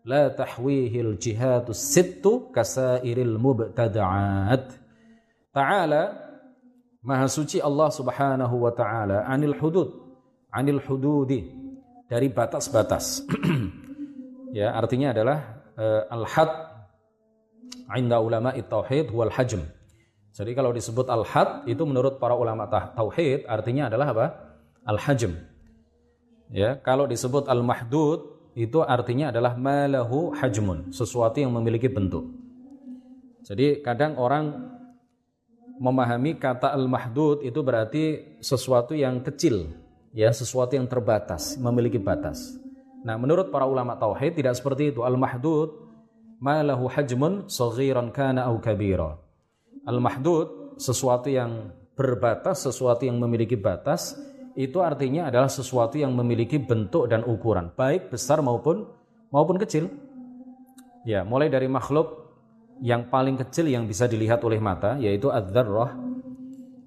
la 0.08 0.32
tahwihi 0.32 1.04
al 1.04 1.20
jihatus 1.20 1.76
sittu 1.92 2.48
kasairil 2.48 3.36
mubtada'at. 3.36 4.64
Ta'ala 5.52 6.24
maha 7.04 7.28
suci 7.28 7.60
Allah 7.60 7.92
Subhanahu 7.92 8.64
wa 8.64 8.72
taala 8.72 9.28
'anil 9.28 9.60
hudud 9.60 9.92
'anil 10.48 10.80
hududi 10.88 11.52
dari 12.08 12.32
batas-batas 12.32 13.20
ya 14.54 14.70
artinya 14.70 15.10
adalah 15.10 15.66
uh, 15.74 16.06
al-had 16.14 16.50
Inda 17.92 18.22
ulama 18.22 18.54
tauhid 18.54 19.10
wal 19.12 19.28
hajm. 19.34 19.66
Jadi 20.34 20.50
kalau 20.56 20.74
disebut 20.74 21.06
al-had 21.10 21.66
itu 21.68 21.82
menurut 21.84 22.16
para 22.22 22.34
ulama 22.34 22.66
tauhid 22.70 23.44
artinya 23.50 23.90
adalah 23.92 24.06
apa? 24.14 24.26
Al-hajm. 24.86 25.36
Ya, 26.54 26.78
kalau 26.80 27.10
disebut 27.10 27.50
al-mahdud 27.50 28.52
itu 28.54 28.78
artinya 28.82 29.34
adalah 29.34 29.58
malahu 29.58 30.30
hajmun, 30.34 30.94
sesuatu 30.94 31.42
yang 31.42 31.50
memiliki 31.50 31.90
bentuk. 31.90 32.30
Jadi 33.42 33.82
kadang 33.82 34.14
orang 34.16 34.74
memahami 35.82 36.38
kata 36.38 36.70
al-mahdud 36.70 37.42
itu 37.42 37.60
berarti 37.60 38.04
sesuatu 38.38 38.94
yang 38.94 39.20
kecil, 39.26 39.74
ya, 40.14 40.30
sesuatu 40.30 40.78
yang 40.78 40.86
terbatas, 40.86 41.58
memiliki 41.58 41.98
batas. 41.98 42.63
Nah, 43.04 43.20
menurut 43.20 43.52
para 43.52 43.68
ulama 43.68 44.00
tauhid 44.00 44.40
tidak 44.40 44.56
seperti 44.56 44.96
itu. 44.96 45.04
Al-mahdud 45.04 45.76
ma 46.40 46.64
lahu 46.64 46.88
hajmun 46.88 47.52
saghiran 47.52 48.08
kana 48.10 48.48
au 48.48 48.56
kabira. 48.58 49.20
Al-mahdud 49.84 50.80
sesuatu 50.80 51.28
yang 51.28 51.68
berbatas, 51.92 52.64
sesuatu 52.64 53.04
yang 53.04 53.20
memiliki 53.20 53.54
batas, 53.60 54.16
itu 54.56 54.80
artinya 54.80 55.28
adalah 55.28 55.52
sesuatu 55.52 56.00
yang 56.00 56.16
memiliki 56.16 56.56
bentuk 56.56 57.06
dan 57.12 57.22
ukuran, 57.26 57.70
baik 57.76 58.08
besar 58.08 58.40
maupun 58.40 58.88
maupun 59.28 59.60
kecil. 59.60 59.92
Ya, 61.04 61.20
mulai 61.22 61.52
dari 61.52 61.68
makhluk 61.68 62.24
yang 62.80 63.12
paling 63.12 63.36
kecil 63.38 63.70
yang 63.70 63.84
bisa 63.86 64.08
dilihat 64.08 64.42
oleh 64.42 64.58
mata 64.58 64.98
yaitu 64.98 65.30
adzarrah 65.30 65.94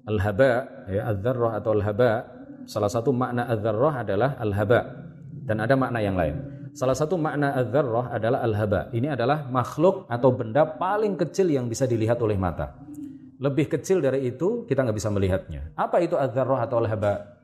al-haba 0.04 0.84
ya 0.88 1.08
adzarrah 1.12 1.56
atau 1.56 1.70
al-haba 1.72 2.28
salah 2.68 2.92
satu 2.92 3.08
makna 3.08 3.48
adzarrah 3.48 4.04
adalah 4.04 4.36
al-haba 4.36 5.07
dan 5.48 5.64
ada 5.64 5.72
makna 5.80 6.04
yang 6.04 6.12
lain. 6.12 6.36
Salah 6.76 6.92
satu 6.92 7.16
makna 7.16 7.56
adzarrah 7.56 8.12
adalah 8.12 8.44
al-haba. 8.44 8.92
Ini 8.92 9.16
adalah 9.16 9.48
makhluk 9.48 10.04
atau 10.12 10.28
benda 10.36 10.68
paling 10.68 11.16
kecil 11.16 11.48
yang 11.48 11.64
bisa 11.64 11.88
dilihat 11.88 12.20
oleh 12.20 12.36
mata. 12.36 12.76
Lebih 13.40 13.72
kecil 13.72 14.04
dari 14.04 14.28
itu 14.28 14.68
kita 14.68 14.84
nggak 14.84 14.98
bisa 15.00 15.08
melihatnya. 15.08 15.72
Apa 15.72 16.04
itu 16.04 16.20
adzarrah 16.20 16.68
atau 16.68 16.84
al-haba? 16.84 17.40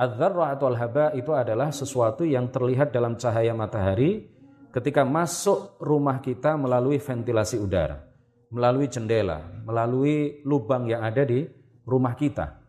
Adzarrah 0.00 0.56
atau 0.56 0.72
al-haba 0.72 1.12
itu 1.12 1.36
adalah 1.36 1.68
sesuatu 1.68 2.24
yang 2.24 2.48
terlihat 2.48 2.88
dalam 2.88 3.20
cahaya 3.20 3.52
matahari 3.52 4.32
ketika 4.72 5.04
masuk 5.04 5.76
rumah 5.76 6.24
kita 6.24 6.56
melalui 6.56 6.96
ventilasi 6.96 7.60
udara, 7.60 8.00
melalui 8.48 8.88
jendela, 8.88 9.44
melalui 9.68 10.40
lubang 10.48 10.88
yang 10.88 11.04
ada 11.04 11.28
di 11.28 11.44
rumah 11.84 12.16
kita. 12.16 12.61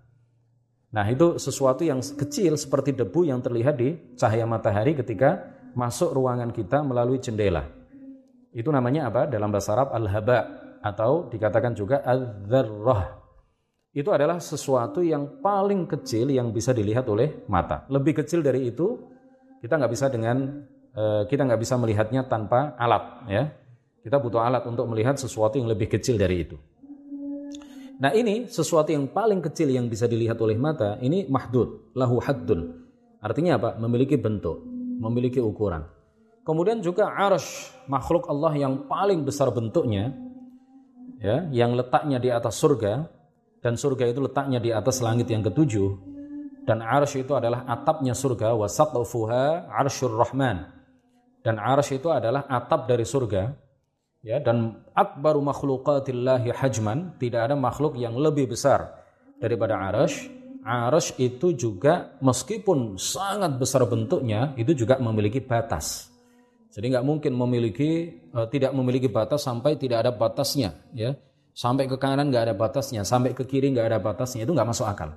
Nah, 0.94 1.06
itu 1.10 1.42
sesuatu 1.42 1.82
yang 1.82 2.00
kecil 2.00 2.54
seperti 2.54 2.94
debu 2.94 3.26
yang 3.26 3.42
terlihat 3.42 3.76
di 3.76 3.98
cahaya 4.14 4.46
matahari 4.46 4.94
ketika 4.94 5.42
masuk 5.74 6.14
ruangan 6.14 6.54
kita 6.54 6.86
melalui 6.86 7.18
jendela. 7.18 7.66
Itu 8.54 8.70
namanya 8.70 9.10
apa? 9.10 9.26
Dalam 9.26 9.50
bahasa 9.50 9.74
Arab 9.74 9.90
al-haba 9.90 10.40
atau 10.86 11.26
dikatakan 11.34 11.74
juga 11.74 12.06
al-dzarrah. 12.06 13.18
Itu 13.90 14.14
adalah 14.14 14.38
sesuatu 14.38 15.02
yang 15.02 15.42
paling 15.42 15.90
kecil 15.90 16.30
yang 16.30 16.54
bisa 16.54 16.70
dilihat 16.70 17.10
oleh 17.10 17.42
mata. 17.50 17.90
Lebih 17.90 18.22
kecil 18.22 18.46
dari 18.46 18.70
itu 18.70 19.02
kita 19.66 19.82
nggak 19.82 19.94
bisa 19.94 20.14
dengan 20.14 20.70
Eh, 20.94 21.24
kita 21.26 21.42
nggak 21.42 21.58
bisa 21.58 21.74
melihatnya 21.74 22.22
tanpa 22.30 22.78
alat 22.78 23.26
ya 23.26 23.50
kita 24.06 24.22
butuh 24.22 24.46
alat 24.46 24.62
untuk 24.70 24.86
melihat 24.86 25.18
sesuatu 25.18 25.58
yang 25.58 25.66
lebih 25.66 25.90
kecil 25.90 26.22
dari 26.22 26.46
itu 26.46 26.54
nah 28.02 28.12
ini 28.14 28.50
sesuatu 28.50 28.90
yang 28.94 29.10
paling 29.10 29.42
kecil 29.42 29.70
yang 29.70 29.90
bisa 29.90 30.10
dilihat 30.10 30.38
oleh 30.42 30.58
mata 30.58 30.98
ini 31.02 31.26
mahdud 31.30 31.94
lahu 31.98 32.22
haddun. 32.22 32.86
Artinya 33.24 33.56
apa? 33.56 33.70
Memiliki 33.80 34.20
bentuk 34.20 34.74
memiliki 35.00 35.42
ukuran. 35.42 35.84
Kemudian 36.44 36.84
juga 36.84 37.08
arsh 37.12 37.72
makhluk 37.88 38.28
Allah 38.28 38.54
yang 38.56 38.88
paling 38.88 39.24
besar 39.24 39.48
bentuknya 39.50 40.12
ya 41.24 41.48
yang 41.52 41.76
letaknya 41.76 42.20
di 42.20 42.30
atas 42.32 42.60
surga 42.60 43.08
dan 43.64 43.80
surga 43.80 44.12
itu 44.12 44.20
letaknya 44.20 44.60
di 44.60 44.76
atas 44.76 45.00
langit 45.00 45.32
yang 45.32 45.40
ketujuh 45.40 45.96
dan 46.68 46.84
arsh 46.84 47.20
itu 47.20 47.32
adalah 47.32 47.64
atapnya 47.68 48.12
surga 48.16 48.56
wasaqfuha 48.56 49.72
arsyur 49.72 50.16
rahman. 50.16 50.68
Dan 51.44 51.60
arsy 51.60 52.00
itu 52.00 52.08
adalah 52.08 52.48
atap 52.48 52.88
dari 52.88 53.04
surga 53.04 53.52
ya 54.24 54.40
dan 54.40 54.82
akbaru 54.96 55.44
makhluqatillahi 55.44 56.56
hajman 56.56 57.20
tidak 57.20 57.52
ada 57.52 57.56
makhluk 57.60 58.00
yang 58.00 58.16
lebih 58.16 58.50
besar 58.56 59.04
daripada 59.38 59.76
arsy 59.78 60.32
arsy 60.64 61.28
itu 61.28 61.52
juga 61.54 62.16
meskipun 62.24 62.96
sangat 62.96 63.60
besar 63.60 63.84
bentuknya 63.84 64.56
itu 64.56 64.72
juga 64.74 64.96
memiliki 64.98 65.44
batas. 65.44 66.10
Jadi 66.74 66.90
nggak 66.90 67.06
mungkin 67.06 67.38
memiliki 67.38 68.10
uh, 68.34 68.50
tidak 68.50 68.74
memiliki 68.74 69.06
batas 69.12 69.46
sampai 69.46 69.78
tidak 69.78 70.08
ada 70.08 70.12
batasnya 70.16 70.74
ya. 70.96 71.14
Sampai 71.54 71.86
ke 71.86 72.02
kanan 72.02 72.34
nggak 72.34 72.50
ada 72.50 72.56
batasnya 72.58 73.06
sampai 73.06 73.38
ke 73.38 73.46
kiri 73.46 73.70
nggak 73.70 73.94
ada 73.94 74.00
batasnya 74.02 74.42
itu 74.42 74.56
nggak 74.58 74.70
masuk 74.74 74.90
akal. 74.90 75.14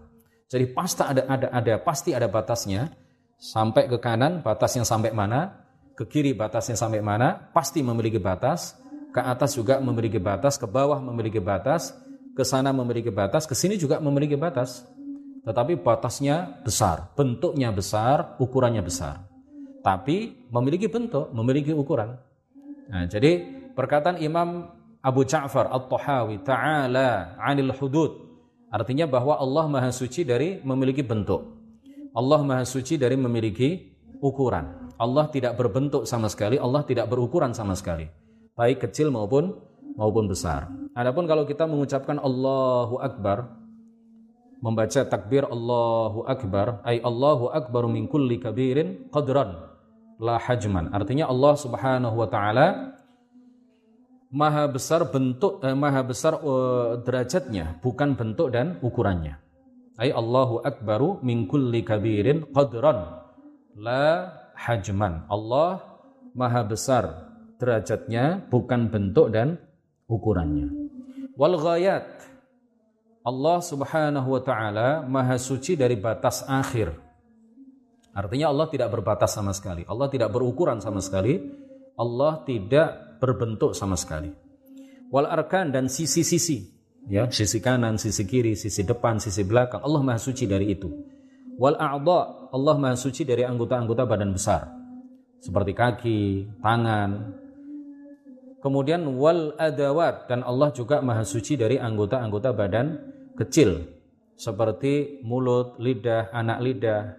Jadi 0.52 0.68
pasti 0.76 1.00
ada 1.00 1.22
ada 1.24 1.48
ada 1.48 1.74
pasti 1.80 2.12
ada 2.12 2.28
batasnya. 2.28 2.92
Sampai 3.40 3.88
ke 3.88 3.96
kanan 3.96 4.44
batasnya 4.44 4.84
sampai 4.84 5.16
mana? 5.16 5.64
Ke 5.96 6.04
kiri 6.04 6.36
batasnya 6.36 6.76
sampai 6.76 7.00
mana, 7.00 7.32
pasti 7.56 7.80
memiliki 7.80 8.20
batas, 8.20 8.76
ke 9.16 9.20
atas 9.24 9.56
juga 9.56 9.80
memiliki 9.80 10.20
batas, 10.20 10.60
ke 10.60 10.68
bawah 10.68 11.00
memiliki 11.00 11.40
batas, 11.40 11.96
ke 12.36 12.44
sana 12.44 12.68
memiliki 12.68 13.08
batas, 13.08 13.48
ke 13.48 13.56
sini 13.56 13.80
juga 13.80 13.96
memiliki 13.96 14.36
batas. 14.36 14.84
Tetapi 15.40 15.80
batasnya 15.80 16.60
besar, 16.60 17.16
bentuknya 17.16 17.72
besar, 17.72 18.36
ukurannya 18.36 18.84
besar. 18.84 19.24
Tapi 19.80 20.44
memiliki 20.52 20.84
bentuk, 20.92 21.32
memiliki 21.32 21.72
ukuran. 21.72 22.20
Nah, 22.92 23.08
jadi 23.08 23.40
perkataan 23.72 24.20
Imam 24.20 24.68
Abu 25.00 25.24
Ja'far 25.24 25.72
At-Tahawi 25.72 26.44
ta'ala 26.44 27.40
'anil 27.40 27.72
hudud 27.72 28.20
artinya 28.68 29.08
bahwa 29.08 29.40
Allah 29.40 29.64
Maha 29.64 29.96
Suci 29.96 30.28
dari 30.28 30.60
memiliki 30.60 31.00
bentuk. 31.00 31.56
Allah 32.12 32.44
Maha 32.44 32.68
Suci 32.68 33.00
dari 33.00 33.16
memiliki 33.16 33.96
ukuran. 34.20 34.92
Allah 35.00 35.24
tidak 35.32 35.56
berbentuk 35.56 36.04
sama 36.04 36.28
sekali, 36.28 36.60
Allah 36.60 36.84
tidak 36.84 37.08
berukuran 37.08 37.56
sama 37.56 37.72
sekali, 37.72 38.08
baik 38.56 38.88
kecil 38.88 39.12
maupun 39.12 39.54
maupun 39.94 40.26
besar. 40.26 40.72
Adapun 40.96 41.28
kalau 41.28 41.44
kita 41.44 41.68
mengucapkan 41.68 42.16
Allahu 42.16 43.00
Akbar, 43.00 43.52
membaca 44.64 45.04
takbir 45.04 45.44
Allahu 45.44 46.24
Akbar, 46.24 46.80
ay 46.88 47.04
Allahu 47.04 47.52
Akbar 47.52 47.84
min 47.88 48.08
kulli 48.08 48.40
kabirin 48.40 49.12
qadran 49.12 49.56
la 50.16 50.40
hajman. 50.40 50.92
Artinya 50.92 51.28
Allah 51.28 51.54
Subhanahu 51.56 52.16
wa 52.16 52.28
taala 52.32 52.96
maha 54.32 54.68
besar 54.68 55.04
bentuk 55.08 55.60
eh, 55.64 55.76
maha 55.76 56.00
besar 56.04 56.40
uh, 56.40 57.00
derajatnya, 57.04 57.80
bukan 57.84 58.16
bentuk 58.16 58.52
dan 58.52 58.80
ukurannya. 58.80 59.36
Ay 59.96 60.12
Allahu 60.12 60.60
Akbaru 60.60 61.24
min 61.24 61.48
kulli 61.48 61.80
kabirin 61.80 62.52
qadran 62.52 63.20
la 63.76 64.32
hajman. 64.56 65.24
Allah 65.28 65.80
maha 66.36 66.64
besar 66.64 67.25
derajatnya 67.56 68.46
bukan 68.48 68.88
bentuk 68.88 69.32
dan 69.32 69.60
ukurannya. 70.08 70.68
Wal 71.36 71.56
ghayat 71.60 72.06
Allah 73.26 73.58
Subhanahu 73.60 74.28
wa 74.38 74.42
taala 74.44 74.88
maha 75.04 75.36
suci 75.36 75.74
dari 75.74 75.98
batas 75.98 76.46
akhir. 76.46 76.94
Artinya 78.16 78.48
Allah 78.48 78.66
tidak 78.72 78.88
berbatas 78.96 79.36
sama 79.36 79.52
sekali. 79.52 79.84
Allah 79.84 80.08
tidak 80.08 80.32
berukuran 80.32 80.80
sama 80.80 81.04
sekali. 81.04 81.36
Allah 82.00 82.40
tidak 82.48 83.20
berbentuk 83.20 83.76
sama 83.76 83.98
sekali. 83.98 84.32
Wal 85.12 85.28
arkan 85.28 85.68
dan 85.68 85.92
sisi-sisi 85.92 86.64
ya, 87.08 87.28
sisi 87.28 87.60
kanan, 87.60 88.00
sisi 88.00 88.24
kiri, 88.24 88.56
sisi 88.56 88.86
depan, 88.88 89.20
sisi 89.20 89.44
belakang. 89.44 89.84
Allah 89.84 90.00
maha 90.00 90.20
suci 90.20 90.48
dari 90.48 90.72
itu. 90.72 90.88
Wal 91.56 91.76
a'dha, 91.80 92.52
Allah 92.52 92.74
Maha 92.76 92.96
Suci 93.00 93.24
dari 93.24 93.42
anggota-anggota 93.42 94.04
badan 94.04 94.36
besar. 94.36 94.68
Seperti 95.40 95.72
kaki, 95.72 96.20
tangan. 96.60 97.10
Kemudian 98.66 99.06
wal 99.14 99.54
adawat 99.62 100.26
dan 100.26 100.42
Allah 100.42 100.74
juga 100.74 100.98
Maha 100.98 101.22
Suci 101.22 101.54
dari 101.54 101.78
anggota-anggota 101.78 102.50
badan 102.50 102.98
kecil 103.38 103.86
seperti 104.34 105.22
mulut, 105.22 105.78
lidah, 105.78 106.34
anak 106.34 106.58
lidah. 106.58 107.14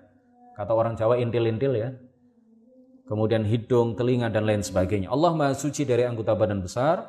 Kata 0.59 0.75
orang 0.75 0.99
Jawa 0.99 1.15
intil-intil 1.15 1.71
ya. 1.79 1.95
Kemudian 3.07 3.47
hidung, 3.47 3.95
telinga 3.95 4.27
dan 4.27 4.43
lain 4.43 4.59
sebagainya. 4.59 5.07
Allah 5.07 5.31
Maha 5.31 5.55
Suci 5.55 5.87
dari 5.87 6.03
anggota 6.03 6.35
badan 6.35 6.59
besar 6.59 6.99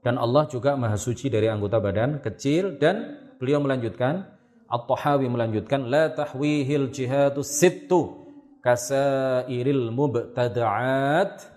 dan 0.00 0.16
Allah 0.16 0.48
juga 0.48 0.72
Maha 0.72 0.96
Suci 0.96 1.28
dari 1.28 1.52
anggota 1.52 1.76
badan 1.76 2.24
kecil 2.24 2.80
dan 2.80 3.20
beliau 3.36 3.60
melanjutkan 3.60 4.24
At-Tahawi 4.72 5.28
melanjutkan 5.28 5.84
la 5.92 6.16
tahwihil 6.16 6.96
jihadu 6.96 7.44
sittu 7.44 8.24
kasairil 8.64 9.92
mubtada'at 9.92 11.55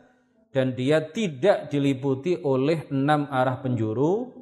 dan 0.49 0.73
dia 0.73 1.01
tidak 1.01 1.69
diliputi 1.69 2.37
oleh 2.41 2.89
enam 2.89 3.29
arah 3.29 3.61
penjuru 3.61 4.33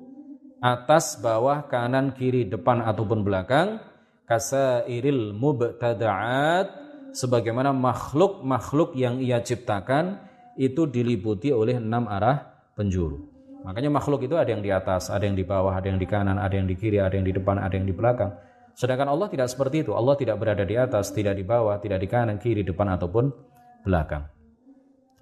atas, 0.64 1.20
bawah, 1.20 1.68
kanan, 1.68 2.16
kiri, 2.16 2.48
depan 2.48 2.82
ataupun 2.82 3.22
belakang 3.22 3.84
kasairil 4.28 5.32
mubtada'at 5.36 6.68
sebagaimana 7.16 7.72
makhluk-makhluk 7.72 8.94
yang 9.00 9.24
ia 9.24 9.40
ciptakan 9.40 10.20
itu 10.60 10.90
diliputi 10.90 11.54
oleh 11.54 11.80
enam 11.80 12.10
arah 12.12 12.68
penjuru. 12.76 13.24
Makanya 13.64 13.92
makhluk 13.92 14.24
itu 14.24 14.36
ada 14.40 14.48
yang 14.48 14.64
di 14.64 14.72
atas, 14.72 15.10
ada 15.12 15.28
yang 15.28 15.36
di 15.36 15.44
bawah, 15.44 15.76
ada 15.76 15.88
yang 15.90 16.00
di 16.00 16.08
kanan, 16.08 16.40
ada 16.40 16.56
yang 16.56 16.70
di 16.70 16.76
kiri, 16.78 17.04
ada 17.04 17.14
yang 17.14 17.26
di 17.26 17.34
depan, 17.36 17.60
ada 17.60 17.74
yang 17.74 17.88
di 17.88 17.96
belakang. 17.96 18.32
Sedangkan 18.78 19.10
Allah 19.10 19.28
tidak 19.28 19.50
seperti 19.50 19.82
itu. 19.82 19.92
Allah 19.98 20.14
tidak 20.14 20.38
berada 20.38 20.62
di 20.62 20.78
atas, 20.78 21.10
tidak 21.10 21.36
di 21.36 21.44
bawah, 21.44 21.82
tidak 21.82 21.98
di 22.00 22.08
kanan, 22.08 22.38
kiri, 22.38 22.62
depan 22.62 22.94
ataupun 22.94 23.34
belakang. 23.82 24.37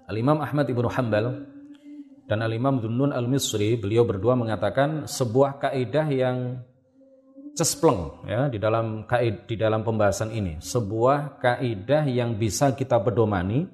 Al-Imam 0.06 0.38
Ahmad 0.38 0.70
Ibnu 0.70 0.86
Hanbal 0.86 1.26
Dan 2.26 2.42
Al-Imam 2.42 2.82
Dunnun 2.82 3.14
Al-Misri, 3.14 3.78
beliau 3.78 4.02
berdua 4.02 4.34
mengatakan 4.34 5.06
sebuah 5.06 5.62
kaidah 5.62 6.06
yang 6.10 6.58
cespleng 7.54 8.26
ya 8.26 8.50
di 8.50 8.58
dalam 8.58 9.06
kaid 9.06 9.46
di 9.46 9.54
dalam 9.54 9.86
pembahasan 9.86 10.34
ini, 10.34 10.58
sebuah 10.58 11.38
kaidah 11.38 12.02
yang 12.04 12.34
bisa 12.34 12.74
kita 12.74 12.98
pedomani 12.98 13.70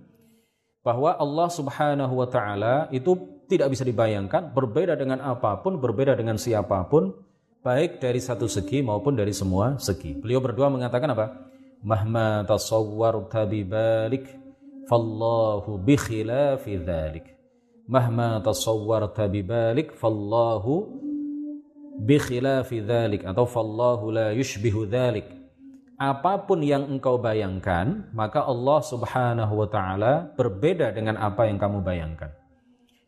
bahwa 0.85 1.17
Allah 1.17 1.49
Subhanahu 1.49 2.13
wa 2.13 2.29
taala 2.29 2.93
itu 2.93 3.17
tidak 3.49 3.73
bisa 3.73 3.89
dibayangkan, 3.89 4.53
berbeda 4.53 5.01
dengan 5.01 5.25
apa 5.25 5.57
pun, 5.65 5.81
berbeda 5.81 6.13
dengan 6.13 6.37
siapa 6.37 6.85
pun, 6.93 7.17
baik 7.65 8.05
dari 8.05 8.21
satu 8.21 8.45
segi 8.45 8.85
maupun 8.85 9.17
dari 9.17 9.33
semua 9.33 9.81
segi. 9.81 10.13
Beliau 10.13 10.45
berdua 10.45 10.69
mengatakan 10.69 11.09
apa? 11.17 11.27
Mahma 11.83 12.45
tasawwarta 12.45 13.49
bibalik 13.49 14.42
khilafi 15.97 16.81
dzalik 16.81 17.27
mahma 17.87 18.41
tasawwarta 18.41 19.29
bibalik 19.29 19.93
fallahu 19.95 20.89
bi 22.03 22.17
khilafi 22.17 22.81
dhalik 22.81 23.23
atau 23.27 23.45
fallahu 23.45 24.11
la 24.11 24.33
apa 26.03 26.35
pun 26.43 26.59
yang 26.67 26.89
engkau 26.91 27.15
bayangkan 27.15 28.11
maka 28.11 28.43
Allah 28.43 28.83
Subhanahu 28.83 29.55
wa 29.55 29.69
taala 29.71 30.35
berbeda 30.35 30.91
dengan 30.91 31.15
apa 31.15 31.47
yang 31.47 31.63
kamu 31.63 31.79
bayangkan. 31.79 32.35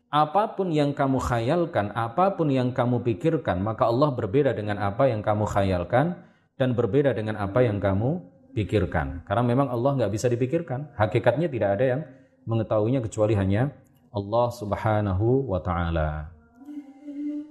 Apa 0.07 0.55
pun 0.55 0.71
yang 0.71 0.95
kamu 0.95 1.19
khayalkan 1.19 1.91
apa 1.91 2.39
pun 2.39 2.47
yang 2.47 2.71
kamu 2.71 3.03
pikirkan 3.03 3.59
maka 3.59 3.91
Allah 3.91 4.15
berbeda 4.15 4.55
dengan 4.55 4.79
apa 4.79 5.11
yang 5.11 5.19
kamu 5.19 5.43
khayalkan 5.43 6.15
dan 6.55 6.71
berbeda 6.71 7.11
dengan 7.11 7.35
apa 7.35 7.67
yang 7.67 7.83
kamu 7.83 8.23
pikirkan 8.55 9.27
karena 9.27 9.43
memang 9.43 9.67
Allah 9.67 9.91
nggak 9.99 10.11
bisa 10.15 10.31
dipikirkan. 10.31 10.95
Hakikatnya 10.95 11.51
tidak 11.51 11.69
ada 11.75 11.85
yang 11.85 12.01
mengetahuinya 12.47 13.03
kecuali 13.03 13.35
hanya 13.35 13.75
Allah 14.15 14.47
Subhanahu 14.55 15.51
wa 15.51 15.59
taala. 15.59 16.31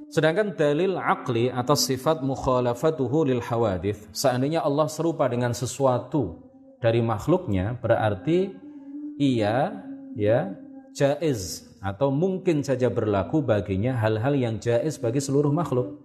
Sedangkan 0.08 0.54
dalil 0.54 0.96
akli 0.96 1.50
atau 1.50 1.74
sifat 1.76 2.22
mukhalafatuhu 2.24 3.28
lil 3.28 3.42
hawadith, 3.44 4.08
seandainya 4.14 4.62
Allah 4.62 4.86
serupa 4.86 5.26
dengan 5.26 5.52
sesuatu 5.52 6.38
dari 6.78 7.02
makhluknya, 7.02 7.74
berarti 7.82 8.54
ia 9.18 9.74
ya 10.14 10.54
jaiz 10.94 11.66
atau 11.82 12.14
mungkin 12.14 12.62
saja 12.62 12.88
berlaku 12.88 13.42
baginya 13.42 13.98
hal-hal 13.98 14.38
yang 14.38 14.56
jaiz 14.62 14.96
bagi 14.96 15.20
seluruh 15.20 15.50
makhluk. 15.50 16.00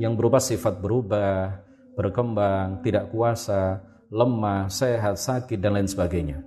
Yang 0.00 0.12
berupa 0.16 0.40
sifat 0.40 0.80
berubah, 0.80 1.60
berkembang, 1.92 2.80
tidak 2.80 3.12
kuasa, 3.12 3.84
lemah, 4.12 4.68
sehat, 4.68 5.16
sakit 5.16 5.56
dan 5.56 5.80
lain 5.80 5.88
sebagainya. 5.88 6.44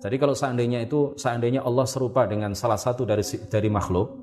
Jadi 0.00 0.16
kalau 0.16 0.32
seandainya 0.32 0.80
itu 0.86 1.12
seandainya 1.18 1.60
Allah 1.60 1.84
serupa 1.84 2.24
dengan 2.24 2.54
salah 2.56 2.78
satu 2.78 3.04
dari 3.04 3.20
dari 3.50 3.68
makhluk, 3.68 4.16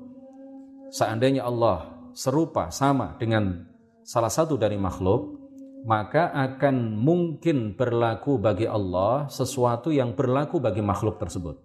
seandainya 0.90 1.44
Allah 1.44 2.10
serupa 2.16 2.72
sama 2.72 3.14
dengan 3.20 3.68
salah 4.02 4.32
satu 4.32 4.58
dari 4.58 4.74
makhluk, 4.74 5.38
maka 5.86 6.34
akan 6.34 6.98
mungkin 6.98 7.76
berlaku 7.78 8.40
bagi 8.40 8.66
Allah 8.66 9.30
sesuatu 9.30 9.94
yang 9.94 10.16
berlaku 10.16 10.58
bagi 10.58 10.82
makhluk 10.82 11.20
tersebut. 11.20 11.60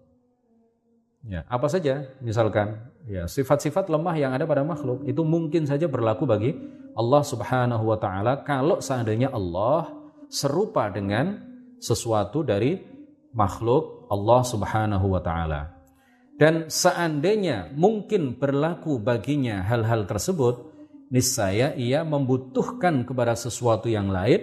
Ya, 1.23 1.47
apa 1.47 1.71
saja? 1.71 2.13
Misalkan 2.19 2.91
ya 3.07 3.25
sifat-sifat 3.31 3.88
lemah 3.88 4.13
yang 4.19 4.36
ada 4.36 4.43
pada 4.43 4.62
makhluk 4.62 5.07
itu 5.07 5.23
mungkin 5.23 5.63
saja 5.63 5.88
berlaku 5.88 6.27
bagi 6.27 6.51
Allah 6.93 7.23
Subhanahu 7.23 7.89
wa 7.89 7.97
taala 7.97 8.43
kalau 8.43 8.83
seandainya 8.83 9.31
Allah 9.31 10.02
serupa 10.33 10.89
dengan 10.89 11.37
sesuatu 11.77 12.41
dari 12.41 12.81
makhluk 13.37 14.09
Allah 14.09 14.41
Subhanahu 14.41 15.13
wa 15.13 15.21
taala. 15.21 15.77
Dan 16.33 16.73
seandainya 16.73 17.69
mungkin 17.77 18.41
berlaku 18.41 18.97
baginya 18.97 19.61
hal-hal 19.61 20.09
tersebut, 20.09 20.73
niscaya 21.13 21.77
ia 21.77 22.01
membutuhkan 22.01 23.05
kepada 23.05 23.37
sesuatu 23.37 23.85
yang 23.85 24.09
lain 24.09 24.41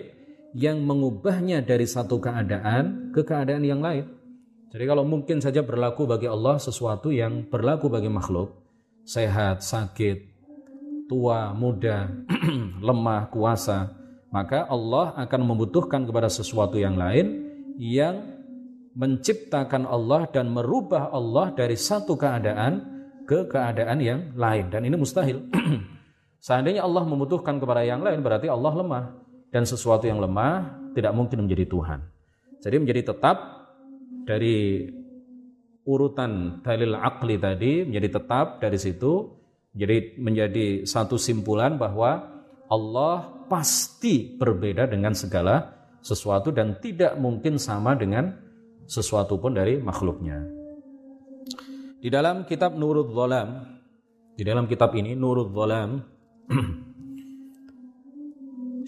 yang 0.54 0.78
mengubahnya 0.86 1.66
dari 1.66 1.90
satu 1.90 2.22
keadaan 2.22 3.10
ke 3.10 3.26
keadaan 3.26 3.66
yang 3.66 3.82
lain. 3.82 4.06
Jadi 4.70 4.84
kalau 4.86 5.02
mungkin 5.02 5.42
saja 5.42 5.66
berlaku 5.66 6.06
bagi 6.06 6.30
Allah 6.30 6.62
sesuatu 6.62 7.10
yang 7.10 7.50
berlaku 7.50 7.90
bagi 7.90 8.06
makhluk, 8.06 8.54
sehat, 9.02 9.66
sakit, 9.66 10.30
tua, 11.10 11.50
muda, 11.50 12.06
lemah, 12.86 13.34
kuasa, 13.34 13.99
maka 14.30 14.66
Allah 14.70 15.14
akan 15.18 15.40
membutuhkan 15.42 16.06
kepada 16.06 16.30
sesuatu 16.30 16.78
yang 16.78 16.94
lain 16.94 17.50
yang 17.76 18.38
menciptakan 18.94 19.86
Allah 19.86 20.26
dan 20.30 20.50
merubah 20.50 21.10
Allah 21.10 21.54
dari 21.54 21.78
satu 21.78 22.14
keadaan 22.14 22.86
ke 23.26 23.46
keadaan 23.46 23.98
yang 24.02 24.20
lain 24.34 24.70
dan 24.70 24.82
ini 24.86 24.96
mustahil. 24.98 25.46
Seandainya 26.46 26.82
Allah 26.82 27.04
membutuhkan 27.04 27.60
kepada 27.62 27.86
yang 27.86 28.02
lain 28.02 28.22
berarti 28.22 28.50
Allah 28.50 28.72
lemah 28.74 29.04
dan 29.54 29.66
sesuatu 29.66 30.06
yang 30.06 30.18
lemah 30.18 30.90
tidak 30.94 31.12
mungkin 31.14 31.46
menjadi 31.46 31.66
Tuhan. 31.70 32.00
Jadi 32.62 32.76
menjadi 32.80 33.14
tetap 33.14 33.36
dari 34.26 34.88
urutan 35.86 36.62
dalil 36.62 36.94
akli 36.94 37.40
tadi 37.40 37.88
menjadi 37.88 38.20
tetap 38.20 38.60
dari 38.60 38.78
situ 38.78 39.32
jadi 39.74 40.18
menjadi 40.18 40.84
satu 40.84 41.16
simpulan 41.16 41.78
bahwa 41.78 42.42
Allah 42.70 43.39
pasti 43.50 44.38
berbeda 44.38 44.86
dengan 44.86 45.10
segala 45.10 45.74
sesuatu 45.98 46.54
dan 46.54 46.78
tidak 46.78 47.18
mungkin 47.18 47.58
sama 47.58 47.98
dengan 47.98 48.30
sesuatu 48.86 49.42
pun 49.42 49.58
dari 49.58 49.82
makhluknya. 49.82 50.38
Di 52.00 52.08
dalam 52.08 52.46
kitab 52.46 52.78
Nurul 52.78 53.10
Zalam, 53.10 53.66
di 54.38 54.46
dalam 54.46 54.70
kitab 54.70 54.94
ini 54.94 55.18
Nurul 55.18 55.50
Zalam 55.50 55.90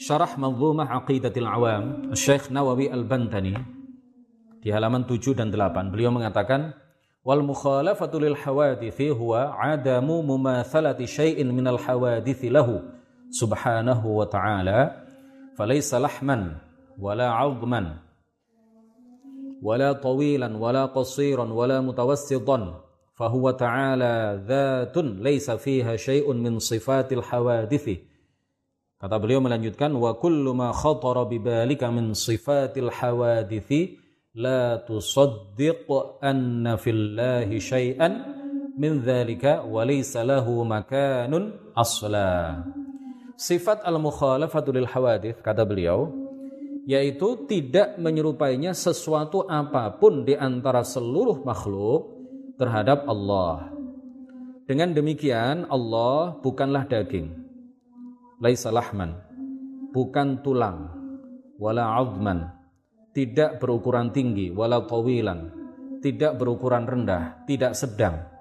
Syarah 0.02 0.32
Manzumah 0.40 0.88
Aqidatil 1.02 1.44
Awam 1.44 2.14
Syekh 2.16 2.48
Nawawi 2.48 2.88
Al-Bantani 2.88 3.82
di 4.62 4.70
halaman 4.70 5.04
7 5.04 5.34
dan 5.34 5.50
8 5.50 5.90
beliau 5.90 6.14
mengatakan 6.14 6.70
wal 7.26 7.42
mukhalafatu 7.42 8.22
lil 8.22 8.38
hawadithi 8.38 9.10
huwa 9.10 9.58
adamu 9.58 10.22
mumathalati 10.22 11.04
syai'in 11.04 11.50
minal 11.50 11.82
hawadithi 11.82 12.46
lahu 12.46 12.78
wa 13.32 14.26
ta'ala 14.28 14.78
falaysa 15.56 15.98
lahman 15.98 16.60
wala 17.00 17.32
'azman 17.40 18.02
ولا 19.62 19.92
طويلا 19.92 20.58
ولا 20.58 20.90
قصيرا 20.90 21.46
ولا 21.52 21.80
متوسطا 21.80 22.58
فهو 23.14 23.50
تعالى 23.50 24.42
ذات 24.46 24.96
ليس 24.98 25.50
فيها 25.50 25.96
شيء 25.96 26.26
من 26.32 26.58
صفات 26.58 27.12
الحوادث 27.12 27.86
Kata 29.02 29.18
beliau 29.18 29.42
melanjutkan 29.42 29.90
wa 29.98 30.14
kullu 30.14 30.54
ma 30.54 30.70
khatara 30.70 31.26
bibalika 31.26 31.90
min 31.90 32.14
sifatil 32.14 32.86
hawadithi 32.86 33.98
la 34.38 34.78
tusaddiq 34.78 35.90
anna 36.22 36.78
fillahi 36.78 37.58
syai'an 37.58 38.12
min 38.78 39.02
dzalika 39.02 39.66
wa 39.66 39.82
laysa 39.82 40.22
lahu 40.22 40.62
makanun 40.62 41.74
asla. 41.74 42.62
Sifat 43.42 43.82
al-mukhalafatu 43.82 44.70
lil 44.70 44.86
hawadith 44.86 45.42
kata 45.42 45.66
beliau 45.66 46.14
yaitu 46.86 47.42
tidak 47.50 47.98
menyerupainya 47.98 48.70
sesuatu 48.70 49.50
apa 49.50 49.98
pun 49.98 50.22
di 50.22 50.38
antara 50.38 50.86
seluruh 50.86 51.42
makhluk 51.42 52.22
terhadap 52.54 53.02
Allah. 53.10 53.74
Dengan 54.62 54.94
demikian 54.94 55.66
Allah 55.66 56.38
bukanlah 56.38 56.86
daging, 56.86 57.34
laisa 58.38 58.70
lahman, 58.70 59.18
bukan 59.90 60.38
tulang, 60.46 60.94
wala 61.58 61.98
azman, 61.98 62.46
tidak 63.10 63.58
berukuran 63.58 64.14
tinggi, 64.14 64.54
wala 64.54 64.86
tawilan, 64.86 65.50
tidak 65.98 66.38
berukuran 66.38 66.86
rendah, 66.86 67.42
tidak 67.46 67.74
sedang. 67.74 68.31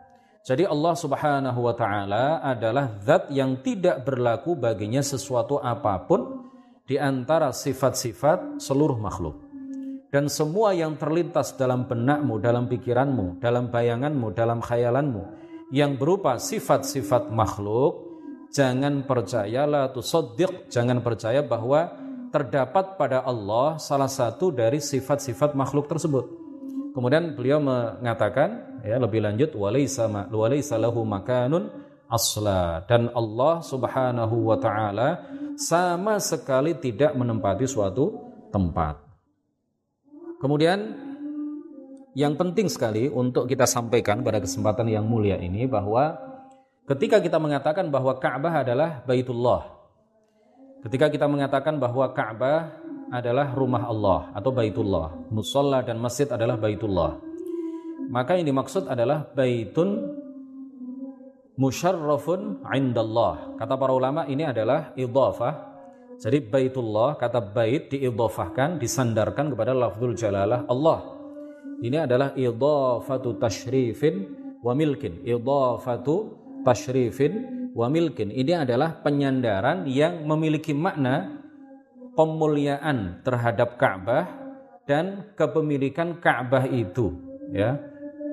Jadi 0.42 0.66
Allah 0.66 0.98
Subhanahu 0.98 1.60
wa 1.70 1.76
taala 1.78 2.42
adalah 2.42 2.98
zat 3.06 3.30
yang 3.30 3.62
tidak 3.62 4.02
berlaku 4.02 4.58
baginya 4.58 5.06
sesuatu 5.06 5.62
apa 5.62 6.02
pun 6.10 6.50
di 6.82 6.98
antara 6.98 7.54
sifat-sifat 7.54 8.58
seluruh 8.58 8.98
makhluk. 8.98 9.38
Dan 10.10 10.28
semua 10.28 10.74
yang 10.74 10.98
terlintas 10.98 11.54
dalam 11.56 11.86
benakmu, 11.86 12.42
dalam 12.42 12.66
pikiranmu, 12.66 13.38
dalam 13.38 13.70
bayanganmu, 13.70 14.28
dalam 14.34 14.60
khayalanmu, 14.60 15.24
yang 15.72 15.96
berupa 15.96 16.36
sifat-sifat 16.36 17.32
makhluk, 17.32 18.20
jangan 18.52 19.06
percayalah 19.08 19.94
tusaddiq, 19.94 20.68
jangan 20.68 21.00
percaya 21.06 21.46
bahwa 21.46 21.96
terdapat 22.34 23.00
pada 23.00 23.24
Allah 23.24 23.80
salah 23.80 24.10
satu 24.10 24.50
dari 24.52 24.82
sifat-sifat 24.82 25.54
makhluk 25.54 25.86
tersebut. 25.88 26.28
Kemudian 26.92 27.38
beliau 27.38 27.64
mengatakan 27.64 28.70
ya 28.86 28.98
lebih 28.98 29.22
lanjut 29.22 29.54
walaysa 29.58 30.10
walaysa 30.30 30.78
lahu 30.78 31.06
makanun 31.06 31.70
asla 32.12 32.84
dan 32.86 33.08
Allah 33.16 33.64
Subhanahu 33.64 34.52
wa 34.52 34.58
taala 34.60 35.24
sama 35.56 36.20
sekali 36.20 36.76
tidak 36.76 37.16
menempati 37.16 37.64
suatu 37.70 38.20
tempat. 38.52 39.00
Kemudian 40.44 40.98
yang 42.12 42.36
penting 42.36 42.68
sekali 42.68 43.08
untuk 43.08 43.48
kita 43.48 43.64
sampaikan 43.64 44.20
pada 44.20 44.44
kesempatan 44.44 44.92
yang 44.92 45.08
mulia 45.08 45.40
ini 45.40 45.64
bahwa 45.64 46.20
ketika 46.92 47.24
kita 47.24 47.40
mengatakan 47.40 47.88
bahwa 47.88 48.20
Ka'bah 48.20 48.66
adalah 48.66 49.00
Baitullah, 49.08 49.72
ketika 50.84 51.08
kita 51.08 51.32
mengatakan 51.32 51.80
bahwa 51.80 52.12
Ka'bah 52.12 52.76
adalah 53.14 53.56
rumah 53.56 53.88
Allah 53.88 54.20
atau 54.36 54.52
Baitullah, 54.52 55.16
musola 55.32 55.80
dan 55.86 56.02
masjid 56.04 56.28
adalah 56.28 56.60
Baitullah, 56.60 57.31
maka 58.10 58.39
yang 58.39 58.49
dimaksud 58.49 58.89
adalah 58.89 59.28
Baitun 59.36 60.22
musyarrafun 61.62 62.66
indallah. 62.74 63.54
Kata 63.60 63.78
para 63.78 63.93
ulama 63.93 64.26
ini 64.26 64.47
adalah 64.47 64.95
idhafah. 64.97 65.70
Jadi 66.22 66.38
Baitullah, 66.38 67.18
kata 67.18 67.41
bait 67.41 67.89
diidhafahkan, 67.89 68.78
disandarkan 68.78 69.54
kepada 69.54 69.74
lafzul 69.74 70.14
jalalah 70.14 70.70
Allah. 70.70 71.18
Ini 71.82 72.06
adalah 72.06 72.38
idhafatu 72.38 73.41
tashrifin 73.41 74.30
wa 74.62 74.74
milkin. 74.78 75.26
Idhafatu 75.26 76.38
tashrifin 76.62 77.70
wa 77.74 77.89
milkin. 77.89 78.30
Ini 78.30 78.70
adalah 78.70 79.02
penyandaran 79.02 79.89
yang 79.89 80.22
memiliki 80.30 80.78
makna 80.78 81.41
pemuliaan 82.14 83.26
terhadap 83.26 83.82
Ka'bah 83.82 84.30
dan 84.86 85.34
kepemilikan 85.34 86.22
Ka'bah 86.22 86.70
itu, 86.70 87.18
ya. 87.49 87.91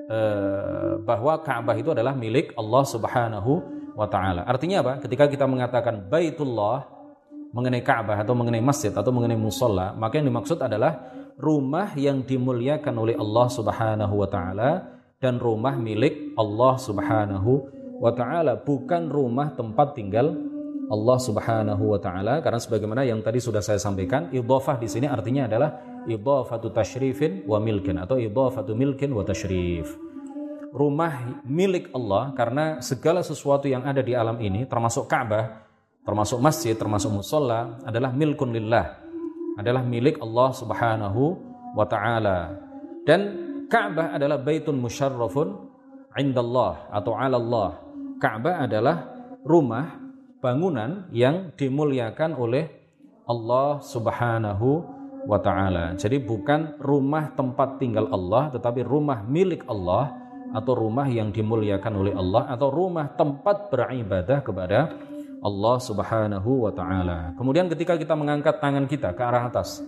Eh, 0.09 0.93
bahwa 1.05 1.37
Ka'bah 1.45 1.77
itu 1.77 1.93
adalah 1.93 2.17
milik 2.17 2.57
Allah 2.57 2.81
Subhanahu 2.81 3.61
wa 3.93 4.09
taala. 4.09 4.41
Artinya 4.41 4.81
apa? 4.81 4.97
Ketika 5.05 5.29
kita 5.29 5.45
mengatakan 5.45 6.01
Baitullah 6.09 6.81
mengenai 7.53 7.85
Ka'bah 7.85 8.17
atau 8.17 8.33
mengenai 8.33 8.57
masjid 8.57 8.89
atau 8.89 9.13
mengenai 9.13 9.37
musola, 9.37 9.93
maka 9.93 10.17
yang 10.17 10.33
dimaksud 10.33 10.57
adalah 10.65 11.13
rumah 11.37 11.93
yang 11.93 12.25
dimuliakan 12.25 12.89
oleh 12.97 13.13
Allah 13.21 13.47
Subhanahu 13.53 14.13
wa 14.17 14.25
taala 14.25 14.97
dan 15.21 15.37
rumah 15.37 15.77
milik 15.77 16.33
Allah 16.33 16.73
Subhanahu 16.81 17.51
wa 18.01 18.09
taala, 18.09 18.57
bukan 18.65 19.13
rumah 19.13 19.53
tempat 19.53 19.93
tinggal 19.93 20.33
Allah 20.89 21.17
Subhanahu 21.21 21.85
wa 21.85 22.01
taala 22.01 22.41
karena 22.41 22.57
sebagaimana 22.57 23.05
yang 23.05 23.21
tadi 23.21 23.37
sudah 23.37 23.61
saya 23.61 23.77
sampaikan, 23.77 24.33
idhafah 24.33 24.81
di 24.81 24.89
sini 24.89 25.05
artinya 25.05 25.45
adalah 25.45 25.98
idhafatu 26.07 26.71
tashrifin 26.71 27.43
wa 27.43 27.59
milkin 27.59 27.99
atau 27.99 28.15
idhafatu 28.15 28.77
milkin 28.77 29.11
wa 29.11 29.25
tashrif. 29.25 29.97
Rumah 30.69 31.43
milik 31.49 31.89
Allah 31.97 32.29
karena 32.37 32.77
segala 32.79 33.25
sesuatu 33.25 33.65
yang 33.65 33.81
ada 33.83 34.05
di 34.05 34.13
alam 34.13 34.37
ini 34.37 34.69
termasuk 34.69 35.09
Ka'bah, 35.09 35.65
termasuk 36.05 36.37
masjid, 36.37 36.77
termasuk 36.77 37.09
musola 37.09 37.81
adalah 37.81 38.13
milkun 38.13 38.53
lillah. 38.53 39.01
Adalah 39.57 39.81
milik 39.81 40.21
Allah 40.21 40.49
Subhanahu 40.53 41.23
wa 41.73 41.85
taala. 41.89 42.53
Dan 43.03 43.21
Ka'bah 43.65 44.13
adalah 44.13 44.37
baitun 44.37 44.77
musyarrafun 44.77 45.67
indallah 46.15 46.85
atau 46.93 47.17
'ala 47.17 47.41
Allah. 47.41 47.69
Ka'bah 48.21 48.61
adalah 48.61 49.09
rumah 49.41 49.97
bangunan 50.37 51.09
yang 51.09 51.51
dimuliakan 51.57 52.37
oleh 52.37 52.69
Allah 53.25 53.81
Subhanahu 53.81 54.69
wa 54.85 54.98
taala. 55.41 55.97
Jadi 55.99 56.21
bukan 56.21 56.79
rumah 56.79 57.33
tempat 57.35 57.81
tinggal 57.81 58.07
Allah 58.13 58.53
tetapi 58.53 58.85
rumah 58.85 59.25
milik 59.25 59.67
Allah 59.67 60.15
atau 60.55 60.73
rumah 60.73 61.05
yang 61.05 61.29
dimuliakan 61.29 61.93
oleh 61.93 62.13
Allah 62.15 62.49
atau 62.49 62.71
rumah 62.71 63.11
tempat 63.13 63.69
beribadah 63.69 64.39
kepada 64.41 64.95
Allah 65.39 65.77
Subhanahu 65.79 66.67
wa 66.67 66.71
taala. 66.71 67.33
Kemudian 67.35 67.67
ketika 67.67 67.95
kita 67.95 68.15
mengangkat 68.15 68.57
tangan 68.57 68.87
kita 68.87 69.13
ke 69.13 69.21
arah 69.21 69.47
atas 69.47 69.83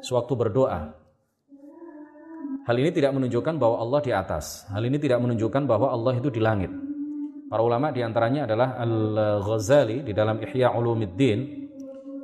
sewaktu 0.00 0.32
berdoa 0.36 1.00
Hal 2.60 2.76
ini 2.76 2.92
tidak 2.92 3.16
menunjukkan 3.16 3.56
bahwa 3.56 3.80
Allah 3.80 4.00
di 4.04 4.12
atas. 4.12 4.68
Hal 4.68 4.84
ini 4.84 5.00
tidak 5.00 5.18
menunjukkan 5.18 5.64
bahwa 5.64 5.90
Allah 5.90 6.20
itu 6.20 6.28
di 6.28 6.38
langit. 6.38 6.68
Para 7.50 7.66
ulama 7.66 7.90
di 7.90 8.04
antaranya 8.04 8.46
adalah 8.46 8.78
Al-Ghazali 8.78 10.06
di 10.06 10.12
dalam 10.14 10.38
Ihya 10.38 10.70
Ulumuddin 10.76 11.69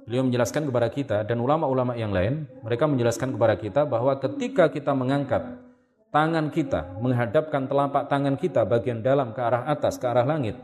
beliau 0.06 0.22
menjelaskan 0.22 0.70
kepada 0.70 0.88
kita 0.88 1.16
dan 1.26 1.42
ulama-ulama 1.42 1.98
yang 1.98 2.14
lain, 2.14 2.46
mereka 2.62 2.86
menjelaskan 2.86 3.34
kepada 3.34 3.58
kita 3.58 3.82
bahwa 3.82 4.14
ketika 4.22 4.70
kita 4.70 4.94
mengangkat 4.94 5.42
tangan 6.14 6.54
kita, 6.54 6.94
menghadapkan 7.02 7.66
telapak 7.66 8.06
tangan 8.06 8.38
kita 8.38 8.62
bagian 8.62 9.02
dalam 9.02 9.34
ke 9.34 9.42
arah 9.42 9.66
atas, 9.66 9.98
ke 9.98 10.06
arah 10.06 10.22
langit, 10.22 10.54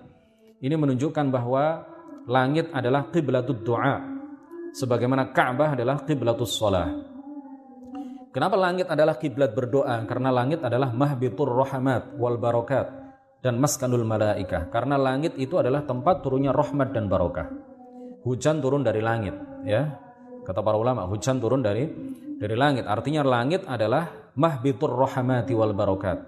ini 0.63 0.79
menunjukkan 0.79 1.27
bahwa 1.35 1.83
langit 2.31 2.71
adalah 2.71 3.11
qiblatud 3.11 3.67
doa, 3.67 3.99
sebagaimana 4.79 5.35
Ka'bah 5.35 5.75
adalah 5.75 6.07
qiblatus 6.07 6.55
sholah. 6.55 7.11
Kenapa 8.33 8.57
langit 8.57 8.89
adalah 8.89 9.21
kiblat 9.21 9.53
berdoa? 9.53 10.09
Karena 10.09 10.33
langit 10.33 10.65
adalah 10.65 10.89
mahbitur 10.89 11.53
rahmat 11.53 12.17
wal 12.17 12.41
barokat 12.41 12.89
dan 13.45 13.61
maskanul 13.61 14.09
malaika. 14.09 14.73
Karena 14.73 14.97
langit 14.97 15.37
itu 15.37 15.61
adalah 15.61 15.85
tempat 15.85 16.25
turunnya 16.25 16.49
rahmat 16.49 16.97
dan 16.97 17.13
barokah 17.13 17.72
hujan 18.23 18.63
turun 18.63 18.83
dari 18.87 19.03
langit 19.03 19.35
ya. 19.67 19.99
Kata 20.43 20.59
para 20.59 20.75
ulama 20.75 21.07
hujan 21.07 21.39
turun 21.39 21.63
dari 21.63 21.87
dari 22.39 22.57
langit. 22.59 22.87
Artinya 22.87 23.23
langit 23.23 23.63
adalah 23.71 24.35
mahbitur 24.35 24.91
rahmati 24.91 25.55
wal 25.55 25.71
barokat. 25.71 26.19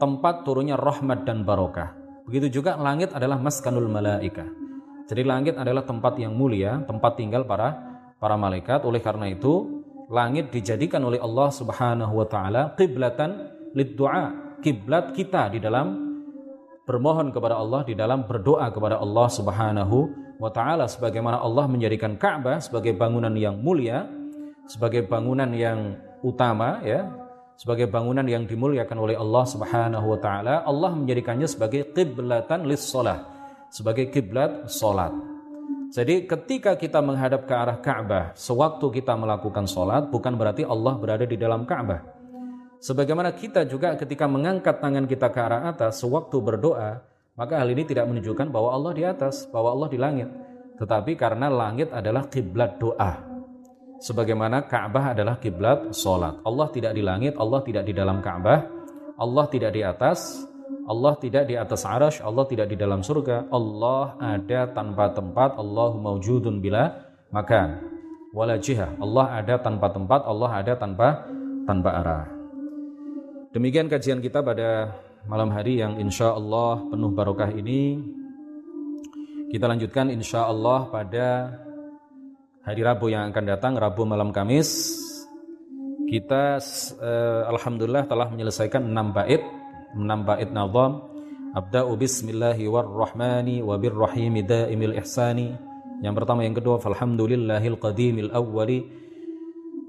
Tempat 0.00 0.48
turunnya 0.48 0.80
rahmat 0.80 1.28
dan 1.28 1.44
barokah. 1.44 1.92
Begitu 2.24 2.60
juga 2.60 2.80
langit 2.80 3.12
adalah 3.12 3.36
maskanul 3.36 3.84
malaika. 3.84 4.48
Jadi 5.04 5.22
langit 5.28 5.60
adalah 5.60 5.84
tempat 5.84 6.16
yang 6.16 6.32
mulia 6.32 6.80
tempat 6.88 7.20
tinggal 7.20 7.44
para 7.44 7.76
para 8.16 8.40
malaikat. 8.40 8.80
Oleh 8.88 9.04
karena 9.04 9.28
itu 9.28 9.84
langit 10.08 10.48
dijadikan 10.48 11.04
oleh 11.04 11.20
Allah 11.20 11.52
Subhanahu 11.52 12.12
wa 12.16 12.26
taala 12.28 12.72
qiblatan 12.80 13.30
lid 13.76 13.92
du'a 13.92 14.56
kiblat 14.64 15.12
kita 15.12 15.52
di 15.52 15.60
dalam 15.60 16.16
bermohon 16.88 17.32
kepada 17.32 17.60
Allah 17.60 17.84
di 17.84 17.92
dalam 17.92 18.24
berdoa 18.24 18.72
kepada 18.72 19.00
Allah 19.00 19.28
Subhanahu 19.28 20.23
wa 20.38 20.50
taala 20.50 20.90
sebagaimana 20.90 21.40
Allah 21.40 21.66
menjadikan 21.70 22.18
Ka'bah 22.18 22.58
sebagai 22.58 22.94
bangunan 22.94 23.32
yang 23.34 23.58
mulia, 23.58 24.06
sebagai 24.66 25.06
bangunan 25.06 25.50
yang 25.54 25.98
utama 26.24 26.80
ya, 26.82 27.10
sebagai 27.54 27.86
bangunan 27.86 28.26
yang 28.26 28.48
dimuliakan 28.48 28.98
oleh 28.98 29.14
Allah 29.14 29.44
Subhanahu 29.46 30.06
wa 30.14 30.18
taala, 30.18 30.54
Allah 30.66 30.90
menjadikannya 30.94 31.46
sebagai 31.46 31.94
qiblatan 31.94 32.66
lis 32.66 32.82
shalah, 32.90 33.24
sebagai 33.70 34.10
kiblat 34.10 34.66
salat. 34.66 35.14
Jadi 35.94 36.26
ketika 36.26 36.74
kita 36.74 36.98
menghadap 36.98 37.46
ke 37.46 37.54
arah 37.54 37.78
Ka'bah 37.78 38.34
sewaktu 38.34 38.90
kita 38.98 39.14
melakukan 39.14 39.70
salat 39.70 40.10
bukan 40.10 40.34
berarti 40.34 40.66
Allah 40.66 40.98
berada 40.98 41.22
di 41.22 41.38
dalam 41.38 41.62
Ka'bah. 41.62 42.02
Sebagaimana 42.82 43.30
kita 43.32 43.62
juga 43.64 43.94
ketika 43.94 44.26
mengangkat 44.26 44.82
tangan 44.82 45.06
kita 45.06 45.30
ke 45.30 45.38
arah 45.38 45.70
atas 45.70 46.02
sewaktu 46.02 46.36
berdoa, 46.42 47.13
maka 47.34 47.58
hal 47.58 47.68
ini 47.74 47.82
tidak 47.82 48.06
menunjukkan 48.06 48.54
bahwa 48.54 48.70
Allah 48.70 48.92
di 48.94 49.02
atas, 49.02 49.50
bahwa 49.50 49.74
Allah 49.74 49.88
di 49.90 49.98
langit. 49.98 50.28
Tetapi 50.78 51.18
karena 51.18 51.50
langit 51.50 51.90
adalah 51.90 52.26
kiblat 52.30 52.78
doa. 52.78 53.34
Sebagaimana 54.02 54.66
Ka'bah 54.66 55.14
adalah 55.14 55.38
kiblat 55.38 55.94
solat. 55.94 56.38
Allah 56.46 56.70
tidak 56.70 56.94
di 56.94 57.02
langit, 57.02 57.34
Allah 57.38 57.62
tidak 57.62 57.86
di 57.86 57.94
dalam 57.94 58.22
Ka'bah, 58.22 58.66
Allah 59.18 59.44
tidak 59.50 59.70
di 59.74 59.82
atas, 59.82 60.46
Allah 60.84 61.14
tidak 61.16 61.48
di 61.48 61.54
atas 61.56 61.82
arash, 61.86 62.18
Allah 62.20 62.44
tidak 62.46 62.70
di 62.70 62.76
dalam 62.76 63.00
surga. 63.00 63.48
Allah 63.48 64.18
ada 64.20 64.70
tanpa 64.70 65.10
tempat, 65.10 65.56
Allah 65.56 65.90
maujudun 65.96 66.60
bila 66.60 66.90
makan. 67.32 67.80
Wala 68.34 68.58
jihah. 68.58 68.98
Allah 68.98 69.42
ada 69.42 69.54
tanpa 69.62 69.90
tempat, 69.94 70.26
Allah 70.26 70.50
ada 70.50 70.74
tanpa 70.74 71.24
tanpa 71.64 71.90
arah. 72.02 72.26
Demikian 73.54 73.86
kajian 73.86 74.18
kita 74.18 74.42
pada 74.42 74.90
malam 75.24 75.48
hari 75.56 75.80
yang 75.80 75.96
insya 75.96 76.36
Allah 76.36 76.84
penuh 76.88 77.10
barokah 77.12 77.48
ini. 77.52 77.96
Kita 79.48 79.64
lanjutkan 79.64 80.12
insya 80.12 80.44
Allah 80.50 80.84
pada 80.90 81.28
hari 82.66 82.80
Rabu 82.84 83.08
yang 83.08 83.30
akan 83.32 83.44
datang 83.44 83.72
Rabu 83.78 84.04
malam 84.04 84.34
Kamis. 84.34 85.00
Kita 86.04 86.60
eh, 87.00 87.42
Alhamdulillah 87.48 88.04
telah 88.04 88.28
menyelesaikan 88.28 88.84
6 88.84 89.16
bait 89.16 89.42
6 89.96 90.28
bait 90.28 90.50
nazam. 90.52 90.92
Abda'u 91.54 91.94
bismillahi 91.94 92.66
warrahmani 92.66 93.62
wabirrahimi 93.62 94.42
daimil 94.42 94.98
ihsani. 94.98 95.54
Yang 96.02 96.14
pertama 96.20 96.42
yang 96.42 96.52
kedua 96.58 96.82
falhamdulillahil 96.82 97.78
qadimil 97.78 98.34
awwali 98.34 98.90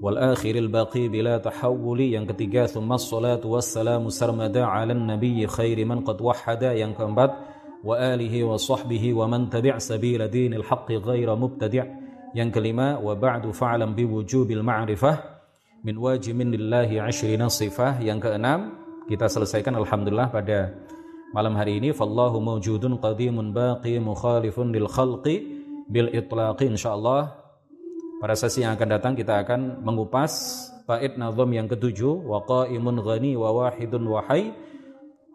wal 0.06 0.18
akhiril 0.22 0.70
baqi 0.70 1.10
bila 1.10 1.42
tahawuli 1.42 2.14
yang 2.14 2.30
ketiga 2.30 2.70
thumma 2.70 2.94
salatu 2.94 3.58
wassalamu 3.58 4.14
sarmada 4.14 4.70
ala 4.70 4.94
nabiyyi 4.94 5.50
khairi 5.50 5.82
man 5.82 6.06
qad 6.06 6.22
wahhada 6.22 6.70
yang 6.78 6.94
keempat 6.94 7.34
wa 7.82 7.98
alihi 7.98 8.46
wa 8.46 8.54
sahbihi 8.54 9.10
wa 9.18 9.26
man 9.26 9.50
tabi' 9.50 9.74
sabila 9.82 10.30
dinil 10.30 10.62
haqqi 10.62 11.02
ghaira 11.02 11.34
mubtadi' 11.34 11.82
yang 12.38 12.54
kelima 12.54 13.02
wa 13.02 13.18
ba'du 13.18 13.50
fa'lam 13.50 13.98
bi 13.98 14.06
wujubil 14.06 14.62
ma'rifah 14.62 15.16
min 15.86 15.96
wajimin 15.96 16.50
lillahi 16.50 16.98
ashrina 16.98 17.46
sifah. 17.46 18.02
Yang 18.02 18.28
keenam 18.28 18.74
kita 19.06 19.30
selesaikan 19.30 19.78
alhamdulillah 19.78 20.28
pada 20.34 20.74
malam 21.30 21.54
hari 21.54 21.78
ini. 21.78 21.94
Fallahu 21.94 22.42
mawjudun 22.42 22.98
qadimun 22.98 23.54
baqi 23.54 24.02
mukhalifun 24.02 24.74
lil 24.74 24.90
khalqi 24.90 25.36
bil 25.86 26.10
itlaqi 26.10 26.66
insyaallah 26.74 27.45
pada 28.16 28.34
sesi 28.34 28.64
yang 28.64 28.76
akan 28.76 28.88
datang 28.96 29.12
kita 29.12 29.44
akan 29.44 29.84
mengupas 29.84 30.32
bait 30.88 31.18
nazam 31.20 31.50
yang 31.52 31.68
ketujuh 31.68 32.24
wa 32.24 32.40
qaimun 32.46 33.02
ghani 33.04 33.36
wa 33.36 33.52
wahidun 33.52 34.04
wa 34.08 34.24
hayy 34.24 34.54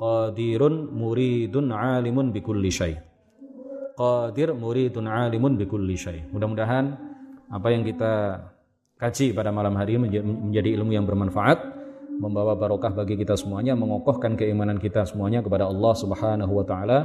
qadirun 0.02 0.90
muridun 0.90 1.70
alimun 1.70 2.34
bikulli 2.34 2.74
syai. 2.74 2.98
Qadir 3.94 4.58
muridun 4.58 5.06
alimun 5.06 5.62
bikulli 5.62 5.94
syai. 5.94 6.26
Mudah-mudahan 6.34 6.98
apa 7.54 7.68
yang 7.70 7.86
kita 7.86 8.42
kaji 8.98 9.36
pada 9.36 9.54
malam 9.54 9.78
hari 9.78 10.02
menjadi 10.02 10.74
ilmu 10.82 10.96
yang 10.96 11.06
bermanfaat, 11.06 11.62
membawa 12.18 12.58
barokah 12.58 12.90
bagi 12.94 13.14
kita 13.20 13.38
semuanya, 13.38 13.78
mengokohkan 13.78 14.34
keimanan 14.34 14.82
kita 14.82 15.06
semuanya 15.06 15.46
kepada 15.46 15.70
Allah 15.70 15.94
Subhanahu 15.94 16.54
wa 16.54 16.66
taala. 16.66 17.00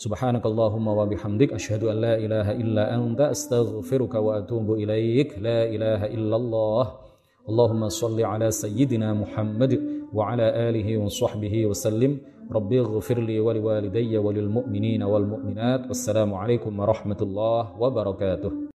Subhanakallahumma 0.00 0.96
wa 0.96 1.04
bihamdik 1.04 1.52
asyhadu 1.52 1.92
an 1.92 2.00
la 2.00 2.16
ilaha 2.16 2.56
illa 2.56 2.88
anta 2.88 3.36
astaghfiruka 3.36 4.16
wa 4.16 4.40
atubu 4.40 4.80
ilaik. 4.80 5.36
La 5.36 5.68
ilaha 5.68 6.08
illallah. 6.08 7.04
Allahumma 7.44 7.92
salli 7.92 8.24
ala 8.24 8.48
sayyidina 8.48 9.12
Muhammad 9.12 9.76
wa 10.08 10.32
ala 10.32 10.56
alihi 10.56 10.96
wa 10.96 11.04
sahbihi 11.04 11.68
wa 11.68 11.76
sallim. 11.76 12.16
Rabbi 12.48 12.80
ighfir 12.80 13.20
li 13.20 13.44
wa 13.44 13.52
liwalidayya 13.52 14.24
wa 14.24 14.32
lil 14.32 14.48
mu'minina 14.48 15.04